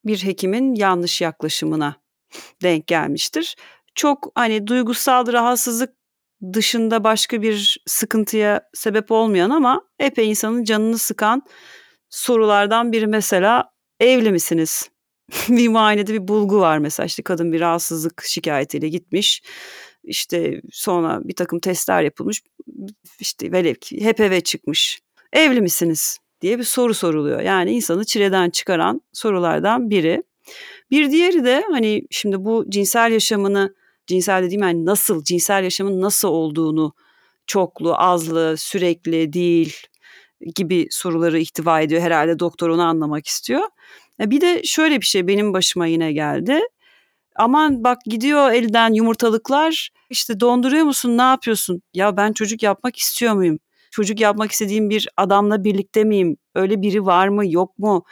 [0.05, 1.95] bir hekimin yanlış yaklaşımına
[2.63, 3.55] denk gelmiştir.
[3.95, 5.93] Çok hani duygusal rahatsızlık
[6.53, 11.41] dışında başka bir sıkıntıya sebep olmayan ama epey insanın canını sıkan
[12.09, 14.89] sorulardan biri mesela evli misiniz?
[15.49, 19.41] bir muayenede bir bulgu var mesela işte kadın bir rahatsızlık şikayetiyle gitmiş
[20.03, 22.41] işte sonra bir takım testler yapılmış.
[23.19, 25.01] İşte velev ki HPV çıkmış.
[25.33, 26.21] Evli misiniz?
[26.41, 27.41] diye bir soru soruluyor.
[27.41, 30.23] Yani insanı çileden çıkaran sorulardan biri.
[30.91, 33.75] Bir diğeri de hani şimdi bu cinsel yaşamını
[34.07, 36.93] cinsel dediğim yani nasıl cinsel yaşamın nasıl olduğunu
[37.47, 39.75] çoklu, azlı, sürekli değil
[40.55, 42.01] gibi soruları ihtiva ediyor.
[42.01, 43.61] Herhalde doktor onu anlamak istiyor.
[44.19, 46.59] Bir de şöyle bir şey benim başıma yine geldi.
[47.35, 49.89] Aman bak gidiyor elden yumurtalıklar.
[50.09, 51.17] İşte donduruyor musun?
[51.17, 51.81] Ne yapıyorsun?
[51.93, 53.59] Ya ben çocuk yapmak istiyor muyum?
[53.91, 56.37] Çocuk yapmak istediğim bir adamla birlikte miyim?
[56.55, 58.03] Öyle biri var mı, yok mu?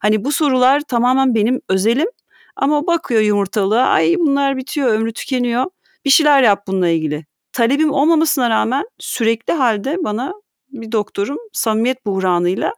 [0.00, 2.08] Hani bu sorular tamamen benim özelim.
[2.56, 5.64] Ama bakıyor yumurtalığa, ay bunlar bitiyor, ömrü tükeniyor.
[6.04, 7.26] Bir şeyler yap bununla ilgili.
[7.52, 10.32] Talebim olmamasına rağmen sürekli halde bana
[10.72, 12.72] bir doktorum samimiyet buhranıyla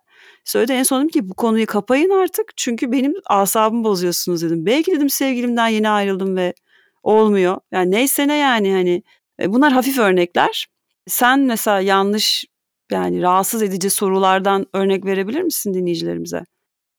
[0.47, 4.67] Söyledi en son dedim ki bu konuyu kapayın artık çünkü benim asabımı bozuyorsunuz dedim.
[4.67, 6.55] Belki dedim sevgilimden yeni ayrıldım ve
[7.03, 7.57] olmuyor.
[7.73, 9.03] Yani neyse ne yani hani
[9.41, 10.67] e, bunlar hafif örnekler.
[11.07, 12.45] Sen mesela yanlış
[12.93, 16.45] yani rahatsız edici sorulardan örnek verebilir misin dinleyicilerimize?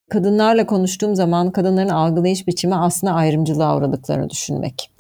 [0.10, 4.92] Kadınlarla konuştuğum zaman kadınların algılayış biçimi aslında ayrımcılığa uğradıklarını düşünmek.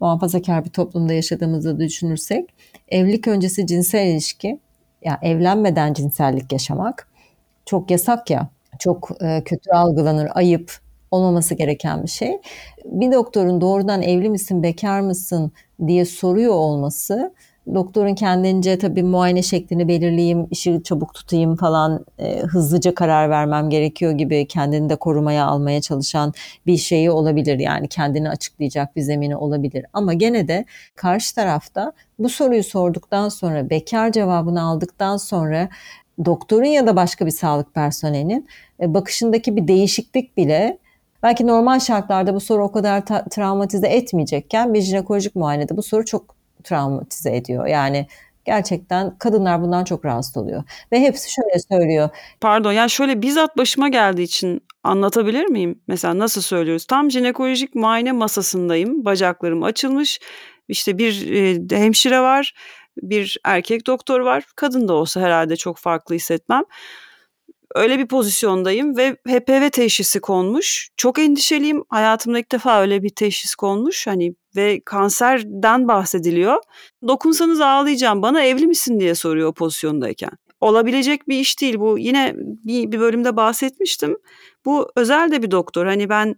[0.00, 2.54] Muhafazakar bir toplumda yaşadığımızı düşünürsek
[2.88, 4.58] evlilik öncesi cinsel ilişki ya
[5.02, 7.13] yani evlenmeden cinsellik yaşamak
[7.66, 8.48] çok yasak ya
[8.78, 10.72] çok e, kötü algılanır ayıp
[11.10, 12.40] olmaması gereken bir şey.
[12.84, 15.52] Bir doktorun doğrudan evli misin bekar mısın
[15.86, 17.32] diye soruyor olması
[17.74, 24.12] doktorun kendince tabii muayene şeklini belirleyeyim, işi çabuk tutayım falan e, hızlıca karar vermem gerekiyor
[24.12, 26.32] gibi kendini de korumaya almaya çalışan
[26.66, 27.58] bir şeyi olabilir.
[27.58, 29.86] Yani kendini açıklayacak bir zemini olabilir.
[29.92, 35.68] Ama gene de karşı tarafta bu soruyu sorduktan sonra bekar cevabını aldıktan sonra
[36.24, 38.48] doktorun ya da başka bir sağlık personelinin
[38.80, 40.78] e, bakışındaki bir değişiklik bile
[41.22, 46.04] belki normal şartlarda bu soru o kadar ta- travmatize etmeyecekken bir jinekolojik muayenede bu soru
[46.04, 46.34] çok
[46.64, 47.66] travmatize ediyor.
[47.66, 48.06] Yani
[48.44, 50.62] gerçekten kadınlar bundan çok rahatsız oluyor.
[50.92, 52.08] Ve hepsi şöyle söylüyor.
[52.40, 55.80] Pardon yani şöyle bizzat başıma geldiği için anlatabilir miyim?
[55.88, 56.86] Mesela nasıl söylüyoruz?
[56.86, 59.04] Tam jinekolojik muayene masasındayım.
[59.04, 60.20] Bacaklarım açılmış.
[60.68, 61.30] İşte bir
[61.72, 62.54] e, hemşire var.
[63.02, 64.44] Bir erkek doktor var.
[64.56, 66.62] Kadın da olsa herhalde çok farklı hissetmem.
[67.74, 70.88] Öyle bir pozisyondayım ve HPV teşhisi konmuş.
[70.96, 71.84] Çok endişeliyim.
[71.88, 74.06] Hayatımda ilk defa öyle bir teşhis konmuş.
[74.06, 76.62] Hani ve kanserden bahsediliyor.
[77.08, 78.22] Dokunsanız ağlayacağım.
[78.22, 80.30] Bana evli misin diye soruyor o pozisyondayken.
[80.60, 81.98] Olabilecek bir iş değil bu.
[81.98, 84.16] Yine bir, bir bölümde bahsetmiştim.
[84.64, 85.86] Bu özel de bir doktor.
[85.86, 86.36] Hani ben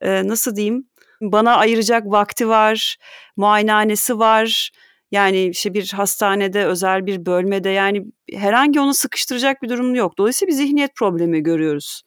[0.00, 0.84] e, nasıl diyeyim?
[1.20, 2.96] Bana ayıracak vakti var,
[3.36, 4.70] muayenehanesi var
[5.10, 10.18] yani işte bir hastanede, özel bir bölmede yani herhangi onu sıkıştıracak bir durum yok.
[10.18, 12.02] Dolayısıyla bir zihniyet problemi görüyoruz.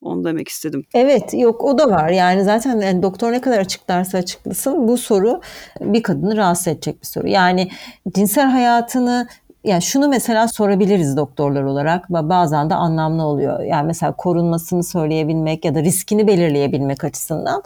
[0.00, 0.84] Onu demek istedim.
[0.94, 2.08] Evet yok o da var.
[2.08, 5.40] Yani zaten yani doktor ne kadar açıklarsa açıklasın bu soru
[5.80, 7.28] bir kadını rahatsız edecek bir soru.
[7.28, 7.70] Yani
[8.14, 9.28] cinsel hayatını
[9.64, 13.60] yani şunu mesela sorabiliriz doktorlar olarak bazen de anlamlı oluyor.
[13.60, 17.62] Yani mesela korunmasını söyleyebilmek ya da riskini belirleyebilmek açısından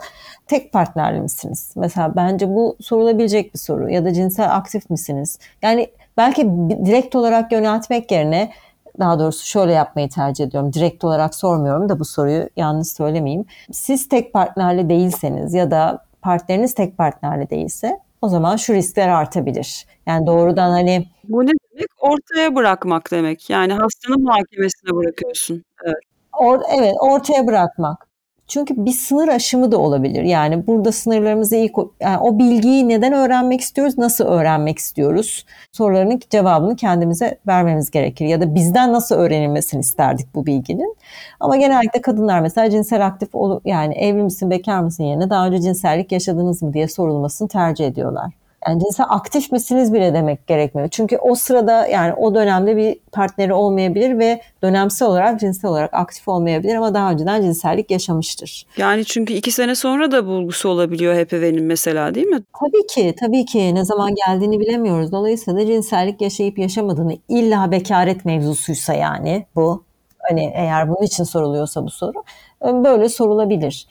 [0.47, 1.73] tek partnerli misiniz?
[1.75, 5.39] Mesela bence bu sorulabilecek bir soru ya da cinsel aktif misiniz?
[5.61, 5.87] Yani
[6.17, 6.49] belki
[6.85, 8.51] direkt olarak yöneltmek yerine
[8.99, 10.73] daha doğrusu şöyle yapmayı tercih ediyorum.
[10.73, 13.45] Direkt olarak sormuyorum da bu soruyu yanlış söylemeyeyim.
[13.71, 19.85] Siz tek partnerli değilseniz ya da partneriniz tek partnerli değilse o zaman şu riskler artabilir.
[20.07, 21.89] Yani doğrudan hani bu ne demek?
[21.99, 23.49] Ortaya bırakmak demek.
[23.49, 25.63] Yani hastanın muhakemesine bırakıyorsun.
[25.85, 25.95] Evet.
[26.39, 28.07] Or, evet, ortaya bırakmak.
[28.47, 30.23] Çünkü bir sınır aşımı da olabilir.
[30.23, 35.45] Yani burada sınırlarımızı ilk yani o bilgiyi neden öğrenmek istiyoruz, nasıl öğrenmek istiyoruz?
[35.71, 40.95] Sorularının cevabını kendimize vermemiz gerekir ya da bizden nasıl öğrenilmesini isterdik bu bilginin.
[41.39, 43.29] Ama genellikle kadınlar mesela cinsel aktif
[43.65, 48.31] yani evli misin, bekar mısın yerine daha önce cinsellik yaşadınız mı diye sorulmasını tercih ediyorlar.
[48.67, 50.89] Yani cinsel aktif misiniz bile demek gerekmiyor.
[50.89, 56.27] Çünkü o sırada yani o dönemde bir partneri olmayabilir ve dönemsel olarak cinsel olarak aktif
[56.27, 58.65] olmayabilir ama daha önceden cinsellik yaşamıştır.
[58.77, 62.43] Yani çünkü iki sene sonra da bulgusu olabiliyor HPV'nin mesela değil mi?
[62.59, 65.11] Tabii ki tabii ki ne zaman geldiğini bilemiyoruz.
[65.11, 69.83] Dolayısıyla cinsellik yaşayıp yaşamadığını illa bekaret mevzusuysa yani bu
[70.29, 72.23] hani eğer bunun için soruluyorsa bu soru
[72.63, 73.87] böyle sorulabilir.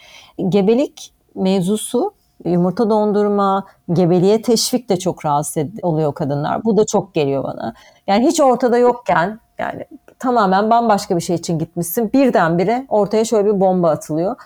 [0.48, 2.12] Gebelik mevzusu
[2.44, 6.64] yumurta dondurma, gebeliğe teşvik de çok rahatsız oluyor kadınlar.
[6.64, 7.74] Bu da çok geliyor bana.
[8.06, 9.84] Yani hiç ortada yokken yani
[10.18, 12.12] tamamen bambaşka bir şey için gitmişsin.
[12.12, 14.36] Birdenbire ortaya şöyle bir bomba atılıyor.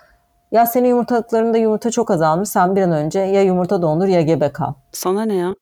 [0.53, 2.49] Ya senin yumurtalıklarında yumurta çok azalmış.
[2.49, 4.73] Sen bir an önce ya yumurta dondur ya gebe kal.
[4.93, 5.55] Sana ne ya?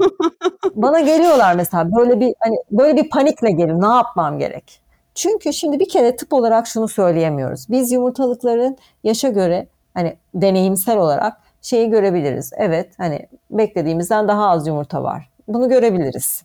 [0.74, 3.80] Bana geliyorlar mesela böyle bir hani böyle bir panikle gelin.
[3.80, 4.80] Ne yapmam gerek?
[5.14, 7.66] Çünkü şimdi bir kere tıp olarak şunu söyleyemiyoruz.
[7.70, 12.52] Biz yumurtalıkların yaşa göre hani deneyimsel olarak şeyi görebiliriz.
[12.56, 15.30] Evet hani beklediğimizden daha az yumurta var.
[15.48, 16.42] Bunu görebiliriz.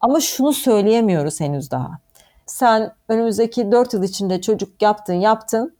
[0.00, 1.90] Ama şunu söyleyemiyoruz henüz daha.
[2.46, 5.74] Sen önümüzdeki 4 yıl içinde çocuk yaptın yaptın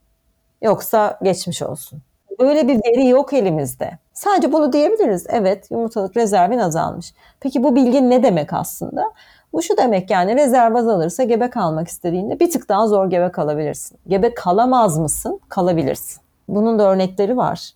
[0.62, 2.02] yoksa geçmiş olsun.
[2.38, 3.98] Öyle bir veri yok elimizde.
[4.12, 5.26] Sadece bunu diyebiliriz.
[5.28, 7.14] Evet yumurtalık rezervin azalmış.
[7.40, 9.12] Peki bu bilgi ne demek aslında?
[9.52, 13.98] Bu şu demek yani rezerv azalırsa gebe kalmak istediğinde bir tık daha zor gebe kalabilirsin.
[14.08, 15.40] Gebe kalamaz mısın?
[15.48, 16.22] Kalabilirsin.
[16.48, 17.72] Bunun da örnekleri var.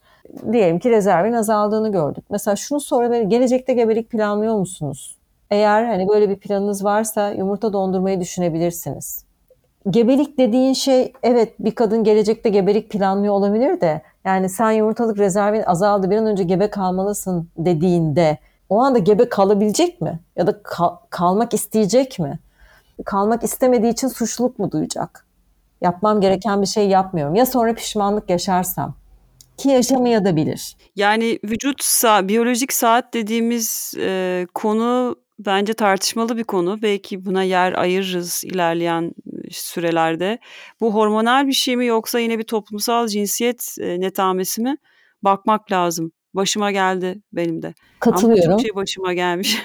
[0.52, 2.24] Diyelim ki rezervin azaldığını gördük.
[2.30, 5.16] Mesela şunu sorabilir, gelecekte gebelik planlıyor musunuz?
[5.50, 9.24] Eğer hani böyle bir planınız varsa yumurta dondurmayı düşünebilirsiniz.
[9.90, 15.62] Gebelik dediğin şey evet bir kadın gelecekte gebelik planlıyor olabilir de yani sen yumurtalık rezervin
[15.62, 20.20] azaldı bir an önce gebe kalmalısın dediğinde o anda gebe kalabilecek mi?
[20.36, 22.38] Ya da kal- kalmak isteyecek mi?
[23.04, 25.26] kalmak istemediği için suçluluk mu duyacak?
[25.80, 27.34] Yapmam gereken bir şey yapmıyorum.
[27.34, 28.94] Ya sonra pişmanlık yaşarsam?
[29.58, 30.76] Ki yaşamayabilir.
[30.96, 36.82] Yani vücut sa biyolojik saat dediğimiz, eee, konu bence tartışmalı bir konu.
[36.82, 39.12] Belki buna yer ayırırız ilerleyen,
[39.50, 40.38] sürelerde.
[40.80, 44.76] Bu hormonal bir şey mi yoksa yine bir toplumsal cinsiyet, eee, netamesi mi?
[45.22, 46.12] Bakmak lazım.
[46.36, 47.66] Başıma geldi benim de.
[47.66, 47.74] Ama
[48.14, 48.50] Katılıyorum.
[48.50, 49.62] çok şey başıma gelmiş.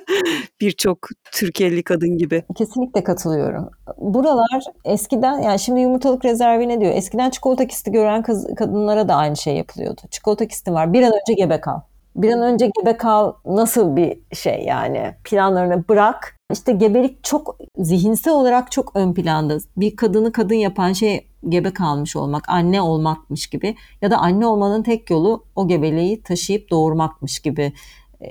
[0.60, 0.98] Birçok
[1.32, 2.44] Türkiye'li kadın gibi.
[2.56, 3.70] Kesinlikle katılıyorum.
[3.98, 6.92] Buralar eskiden yani şimdi yumurtalık rezervi ne diyor?
[6.94, 10.00] Eskiden çikolata kisti gören kız, kadınlara da aynı şey yapılıyordu.
[10.10, 10.92] Çikolata kisti var.
[10.92, 11.80] Bir an önce gebe kal.
[12.16, 15.14] Bir an önce gebe kal nasıl bir şey yani?
[15.24, 16.33] Planlarını bırak.
[16.52, 19.58] İşte gebelik çok zihinsel olarak çok ön planda.
[19.76, 24.82] Bir kadını kadın yapan şey gebe kalmış olmak, anne olmakmış gibi ya da anne olmanın
[24.82, 27.72] tek yolu o gebeliği taşıyıp doğurmakmış gibi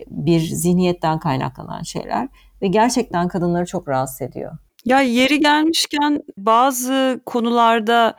[0.08, 2.28] bir zihniyetten kaynaklanan şeyler
[2.62, 4.58] ve gerçekten kadınları çok rahatsız ediyor.
[4.86, 8.16] Ya yeri gelmişken bazı konularda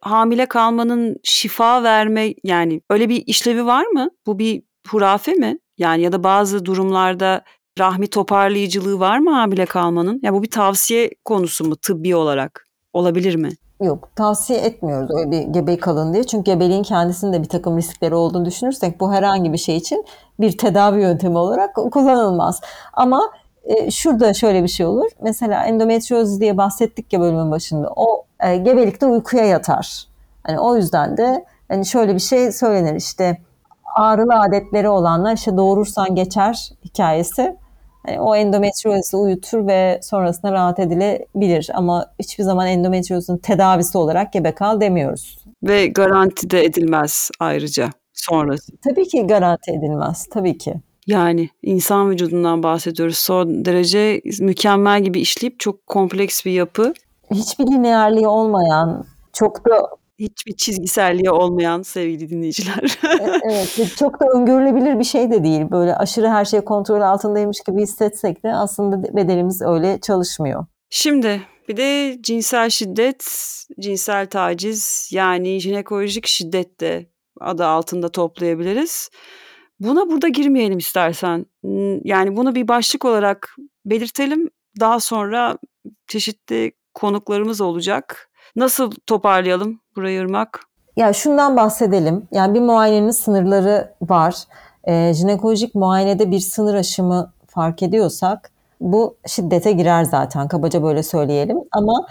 [0.00, 4.10] hamile kalmanın şifa verme yani öyle bir işlevi var mı?
[4.26, 5.58] Bu bir hurafe mi?
[5.78, 7.44] Yani ya da bazı durumlarda
[7.78, 10.20] rahmi toparlayıcılığı var mı hamile kalmanın?
[10.22, 12.66] Ya bu bir tavsiye konusu mu tıbbi olarak?
[12.92, 13.50] Olabilir mi?
[13.80, 16.24] Yok tavsiye etmiyoruz öyle bir gebe kalın diye.
[16.24, 20.04] Çünkü gebeliğin kendisinde bir takım riskleri olduğunu düşünürsek bu herhangi bir şey için
[20.40, 22.60] bir tedavi yöntemi olarak kullanılmaz.
[22.92, 23.22] Ama
[23.64, 25.10] e, şurada şöyle bir şey olur.
[25.22, 27.92] Mesela endometrioz diye bahsettik ya bölümün başında.
[27.96, 30.06] O e, gebelikte uykuya yatar.
[30.42, 33.38] Hani o yüzden de hani şöyle bir şey söylenir işte
[33.96, 37.56] ağrılı adetleri olanlar işte doğurursan geçer hikayesi.
[38.08, 41.70] Yani o endometriozu uyutur ve sonrasında rahat edilebilir.
[41.74, 45.38] Ama hiçbir zaman endometriozun tedavisi olarak gebe kal demiyoruz.
[45.62, 48.72] Ve garanti de edilmez ayrıca sonrası.
[48.84, 50.26] Tabii ki garanti edilmez.
[50.30, 50.74] Tabii ki.
[51.06, 53.16] Yani insan vücudundan bahsediyoruz.
[53.16, 56.92] Son derece mükemmel gibi işleyip çok kompleks bir yapı.
[57.30, 59.88] Hiçbir lineerliği olmayan, çok da
[60.18, 62.98] hiçbir çizgiselliği olmayan sevgili dinleyiciler.
[63.44, 65.70] evet, çok da öngörülebilir bir şey de değil.
[65.70, 70.66] Böyle aşırı her şey kontrol altındaymış gibi hissetsek de aslında bedenimiz öyle çalışmıyor.
[70.90, 73.24] Şimdi bir de cinsel şiddet,
[73.80, 77.06] cinsel taciz yani jinekolojik şiddet de
[77.40, 79.10] adı altında toplayabiliriz.
[79.80, 81.46] Buna burada girmeyelim istersen.
[82.04, 84.50] Yani bunu bir başlık olarak belirtelim.
[84.80, 85.58] Daha sonra
[86.06, 88.30] çeşitli konuklarımız olacak.
[88.56, 90.60] Nasıl toparlayalım burayı Irmak?
[90.96, 92.28] Ya şundan bahsedelim.
[92.32, 94.34] Yani bir muayenenin sınırları var.
[94.84, 98.50] E, jinekolojik muayenede bir sınır aşımı fark ediyorsak
[98.80, 101.58] bu şiddete girer zaten kabaca böyle söyleyelim.
[101.72, 102.06] Ama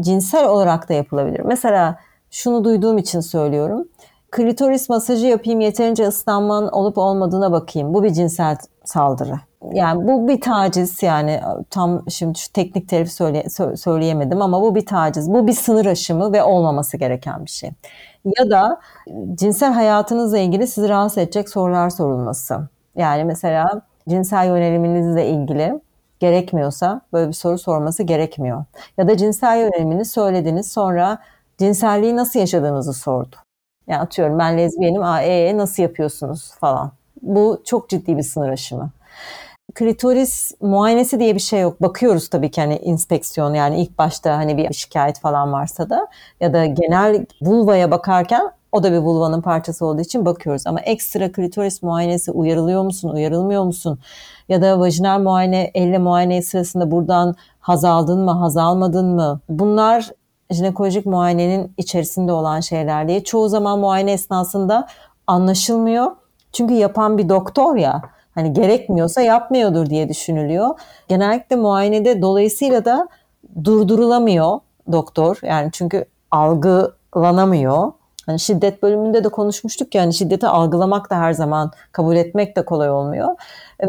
[0.00, 1.40] cinsel olarak da yapılabilir.
[1.40, 1.98] Mesela
[2.30, 3.88] şunu duyduğum için söylüyorum.
[4.30, 7.94] Klitoris masajı yapayım yeterince ıslanman olup olmadığına bakayım.
[7.94, 8.56] Bu bir cinsel
[8.88, 9.40] saldırı.
[9.72, 13.44] Yani bu bir taciz yani tam şimdi şu teknik terif söyle,
[13.76, 15.32] söyleyemedim ama bu bir taciz.
[15.32, 17.70] Bu bir sınır aşımı ve olmaması gereken bir şey.
[18.24, 18.80] Ya da
[19.34, 22.68] cinsel hayatınızla ilgili sizi rahatsız edecek sorular sorulması.
[22.96, 25.80] Yani mesela cinsel yöneliminizle ilgili
[26.20, 28.64] gerekmiyorsa böyle bir soru sorması gerekmiyor.
[28.98, 31.18] Ya da cinsel yönelimini söylediniz sonra
[31.58, 33.36] cinselliği nasıl yaşadığınızı sordu.
[33.86, 36.92] Yani atıyorum ben lezbiyenim, aa ee, nasıl yapıyorsunuz falan.
[37.22, 38.90] Bu çok ciddi bir sınır aşımı.
[39.74, 41.82] Klitoris muayenesi diye bir şey yok.
[41.82, 46.06] Bakıyoruz tabii ki hani inspeksiyon yani ilk başta hani bir şikayet falan varsa da
[46.40, 50.66] ya da genel vulvaya bakarken o da bir vulvanın parçası olduğu için bakıyoruz.
[50.66, 53.98] Ama ekstra klitoris muayenesi uyarılıyor musun, uyarılmıyor musun?
[54.48, 59.40] Ya da vajinal muayene, elle muayene sırasında buradan haz aldın mı, haz almadın mı?
[59.48, 60.10] Bunlar
[60.50, 63.24] jinekolojik muayenenin içerisinde olan şeyler diye.
[63.24, 64.86] Çoğu zaman muayene esnasında
[65.26, 66.12] anlaşılmıyor.
[66.52, 68.02] Çünkü yapan bir doktor ya
[68.34, 70.68] hani gerekmiyorsa yapmıyordur diye düşünülüyor.
[71.08, 73.08] Genellikle muayenede dolayısıyla da
[73.64, 74.60] durdurulamıyor
[74.92, 75.38] doktor.
[75.42, 77.92] Yani çünkü algılanamıyor.
[78.26, 82.64] Hani şiddet bölümünde de konuşmuştuk ya hani şiddeti algılamak da her zaman kabul etmek de
[82.64, 83.28] kolay olmuyor.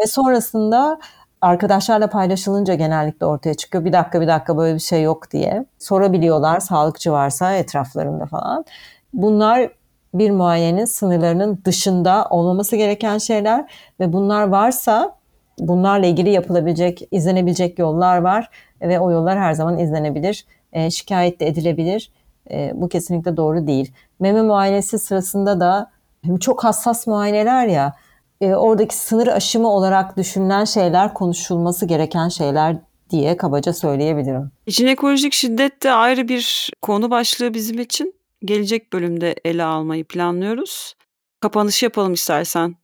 [0.01, 0.99] Ve sonrasında
[1.41, 3.86] arkadaşlarla paylaşılınca genellikle ortaya çıkıyor.
[3.86, 5.66] Bir dakika bir dakika böyle bir şey yok diye.
[5.80, 8.66] Sorabiliyorlar sağlıkçı varsa etraflarında falan.
[9.14, 9.70] Bunlar
[10.14, 15.16] bir muayenenin sınırlarının dışında olmaması gereken şeyler ve bunlar varsa
[15.60, 18.49] bunlarla ilgili yapılabilecek, izlenebilecek yollar var
[18.82, 22.12] ve o yollar her zaman izlenebilir, e, şikayet de edilebilir.
[22.51, 23.91] E, bu kesinlikle doğru değil.
[24.20, 25.91] Meme muayenesi sırasında da
[26.39, 27.95] çok hassas muayeneler ya,
[28.41, 32.76] e, oradaki sınır aşımı olarak düşünülen şeyler konuşulması gereken şeyler
[33.10, 34.51] diye kabaca söyleyebilirim.
[34.68, 38.18] Jinekolojik şiddet de ayrı bir konu başlığı bizim için.
[38.45, 40.95] Gelecek bölümde ele almayı planlıyoruz.
[41.39, 42.75] Kapanış yapalım istersen.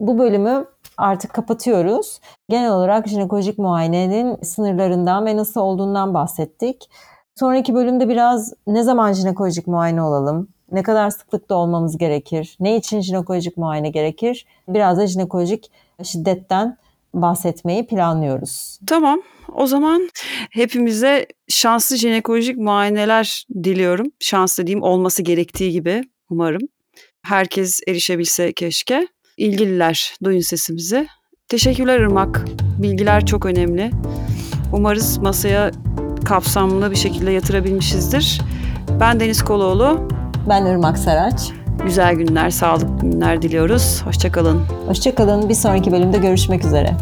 [0.00, 0.64] Bu bölümü
[0.96, 2.20] artık kapatıyoruz.
[2.48, 6.90] Genel olarak jinekolojik muayenenin sınırlarından ve nasıl olduğundan bahsettik.
[7.38, 13.00] Sonraki bölümde biraz ne zaman jinekolojik muayene olalım, ne kadar sıklıkta olmamız gerekir, ne için
[13.00, 15.70] jinekolojik muayene gerekir, biraz da jinekolojik
[16.02, 16.76] şiddetten
[17.14, 18.78] bahsetmeyi planlıyoruz.
[18.86, 19.20] Tamam.
[19.54, 20.10] O zaman
[20.50, 24.06] hepimize şanslı jinekolojik muayeneler diliyorum.
[24.20, 26.62] Şanslı diyeyim olması gerektiği gibi umarım.
[27.22, 29.08] Herkes erişebilse keşke.
[29.36, 31.06] İlgililer duyun sesimizi.
[31.48, 32.44] Teşekkürler Irmak.
[32.78, 33.90] Bilgiler çok önemli.
[34.72, 35.70] Umarız masaya
[36.24, 38.40] kapsamlı bir şekilde yatırabilmişizdir.
[39.00, 40.08] Ben Deniz Koloğlu.
[40.48, 41.50] Ben Irmak Saraç.
[41.84, 44.02] Güzel günler, sağlıklı günler diliyoruz.
[44.04, 44.58] Hoşçakalın.
[44.86, 45.48] Hoşçakalın.
[45.48, 46.96] Bir sonraki bölümde görüşmek üzere.